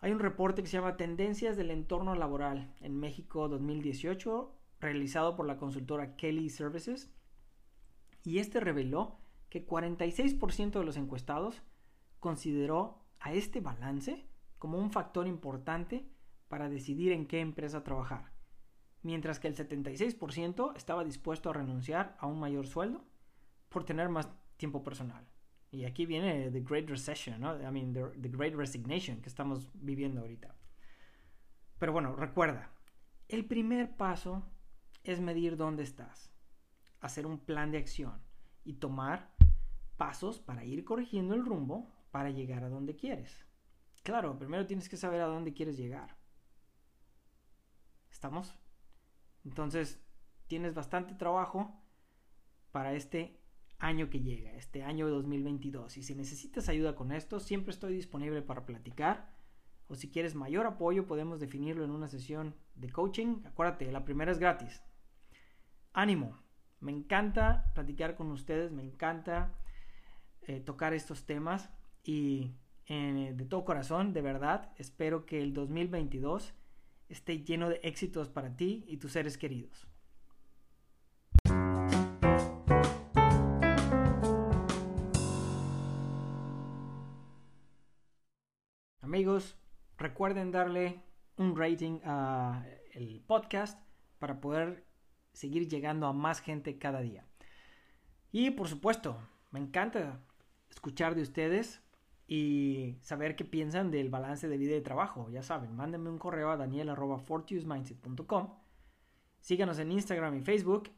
Hay 0.00 0.12
un 0.12 0.18
reporte 0.18 0.62
que 0.62 0.68
se 0.68 0.76
llama 0.76 0.98
Tendencias 0.98 1.56
del 1.56 1.70
entorno 1.70 2.14
laboral 2.14 2.74
en 2.80 2.98
México 3.00 3.48
2018, 3.48 4.54
realizado 4.80 5.36
por 5.36 5.46
la 5.46 5.56
consultora 5.56 6.16
Kelly 6.16 6.50
Services, 6.50 7.10
y 8.22 8.38
este 8.38 8.60
reveló 8.60 9.18
que 9.48 9.66
46% 9.66 10.78
de 10.78 10.84
los 10.84 10.96
encuestados 10.96 11.62
consideró 12.20 13.02
a 13.20 13.32
este 13.32 13.60
balance 13.60 14.26
como 14.58 14.78
un 14.78 14.90
factor 14.90 15.26
importante 15.26 16.06
para 16.54 16.68
decidir 16.68 17.10
en 17.10 17.26
qué 17.26 17.40
empresa 17.40 17.82
trabajar, 17.82 18.30
mientras 19.02 19.40
que 19.40 19.48
el 19.48 19.56
76% 19.56 20.76
estaba 20.76 21.02
dispuesto 21.02 21.50
a 21.50 21.52
renunciar 21.52 22.16
a 22.20 22.28
un 22.28 22.38
mayor 22.38 22.68
sueldo 22.68 23.04
por 23.68 23.82
tener 23.82 24.08
más 24.08 24.28
tiempo 24.56 24.84
personal. 24.84 25.26
Y 25.72 25.84
aquí 25.84 26.06
viene 26.06 26.52
The 26.52 26.60
Great 26.60 26.88
Recession, 26.88 27.40
¿no? 27.40 27.60
I 27.60 27.72
mean, 27.72 27.92
the, 27.92 28.28
Great 28.28 28.54
Resignation 28.54 29.20
que 29.20 29.28
estamos 29.28 29.68
viviendo 29.74 30.20
ahorita. 30.20 30.54
Pero 31.80 31.92
bueno, 31.92 32.14
recuerda, 32.14 32.70
el 33.26 33.46
primer 33.46 33.96
paso 33.96 34.48
es 35.02 35.20
medir 35.20 35.56
dónde 35.56 35.82
estás, 35.82 36.32
hacer 37.00 37.26
un 37.26 37.40
plan 37.40 37.72
de 37.72 37.78
acción 37.78 38.22
y 38.62 38.74
tomar 38.74 39.34
pasos 39.96 40.38
para 40.38 40.64
ir 40.64 40.84
corrigiendo 40.84 41.34
el 41.34 41.44
rumbo 41.44 41.90
para 42.12 42.30
llegar 42.30 42.62
a 42.62 42.68
donde 42.68 42.94
quieres. 42.94 43.44
Claro, 44.04 44.38
primero 44.38 44.66
tienes 44.66 44.88
que 44.88 44.96
saber 44.96 45.20
a 45.20 45.26
dónde 45.26 45.52
quieres 45.52 45.76
llegar. 45.76 46.13
¿Estamos? 48.24 48.54
Entonces, 49.44 50.02
tienes 50.46 50.72
bastante 50.72 51.14
trabajo 51.14 51.78
para 52.72 52.94
este 52.94 53.38
año 53.78 54.08
que 54.08 54.22
llega, 54.22 54.54
este 54.54 54.82
año 54.82 55.04
de 55.04 55.12
2022. 55.12 55.98
Y 55.98 56.02
si 56.02 56.14
necesitas 56.14 56.70
ayuda 56.70 56.94
con 56.94 57.12
esto, 57.12 57.38
siempre 57.38 57.72
estoy 57.72 57.92
disponible 57.92 58.40
para 58.40 58.64
platicar. 58.64 59.30
O 59.88 59.94
si 59.94 60.10
quieres 60.10 60.34
mayor 60.34 60.64
apoyo, 60.64 61.06
podemos 61.06 61.38
definirlo 61.38 61.84
en 61.84 61.90
una 61.90 62.08
sesión 62.08 62.54
de 62.76 62.88
coaching. 62.88 63.42
Acuérdate, 63.44 63.92
la 63.92 64.06
primera 64.06 64.32
es 64.32 64.38
gratis. 64.38 64.82
Ánimo. 65.92 66.38
Me 66.80 66.92
encanta 66.92 67.72
platicar 67.74 68.16
con 68.16 68.30
ustedes, 68.30 68.72
me 68.72 68.84
encanta 68.84 69.52
eh, 70.46 70.60
tocar 70.60 70.94
estos 70.94 71.26
temas 71.26 71.68
y 72.02 72.54
eh, 72.86 73.34
de 73.36 73.44
todo 73.44 73.66
corazón, 73.66 74.14
de 74.14 74.22
verdad, 74.22 74.72
espero 74.78 75.26
que 75.26 75.42
el 75.42 75.52
2022 75.52 76.54
esté 77.08 77.44
lleno 77.44 77.68
de 77.68 77.80
éxitos 77.82 78.28
para 78.28 78.56
ti 78.56 78.84
y 78.88 78.96
tus 78.96 79.12
seres 79.12 79.38
queridos. 79.38 79.86
Amigos, 89.00 89.56
recuerden 89.96 90.50
darle 90.50 91.02
un 91.36 91.56
rating 91.56 92.00
a 92.04 92.64
el 92.94 93.22
podcast 93.26 93.78
para 94.18 94.40
poder 94.40 94.84
seguir 95.32 95.68
llegando 95.68 96.06
a 96.06 96.12
más 96.12 96.40
gente 96.40 96.78
cada 96.78 97.00
día. 97.00 97.24
Y 98.32 98.50
por 98.50 98.66
supuesto, 98.66 99.20
me 99.50 99.60
encanta 99.60 100.20
escuchar 100.68 101.14
de 101.14 101.22
ustedes 101.22 101.83
y 102.26 102.96
saber 103.02 103.36
qué 103.36 103.44
piensan 103.44 103.90
del 103.90 104.08
balance 104.08 104.48
de 104.48 104.56
vida 104.56 104.74
y 104.76 104.80
trabajo. 104.80 105.28
Ya 105.30 105.42
saben, 105.42 105.76
mándenme 105.76 106.10
un 106.10 106.18
correo 106.18 106.50
a 106.50 106.56
daniel.fortunesmindset.com. 106.56 108.54
Síganos 109.40 109.78
en 109.78 109.92
Instagram 109.92 110.36
y 110.36 110.40
Facebook. 110.40 110.90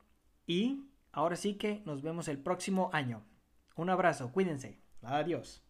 Y 0.47 0.89
ahora 1.11 1.35
sí 1.37 1.55
que 1.55 1.83
nos 1.85 2.03
vemos 2.03 2.29
el 2.29 2.39
próximo 2.39 2.91
año. 2.93 3.25
Un 3.75 3.91
abrazo, 3.91 4.31
cuídense. 4.31 4.81
Adiós. 5.03 5.66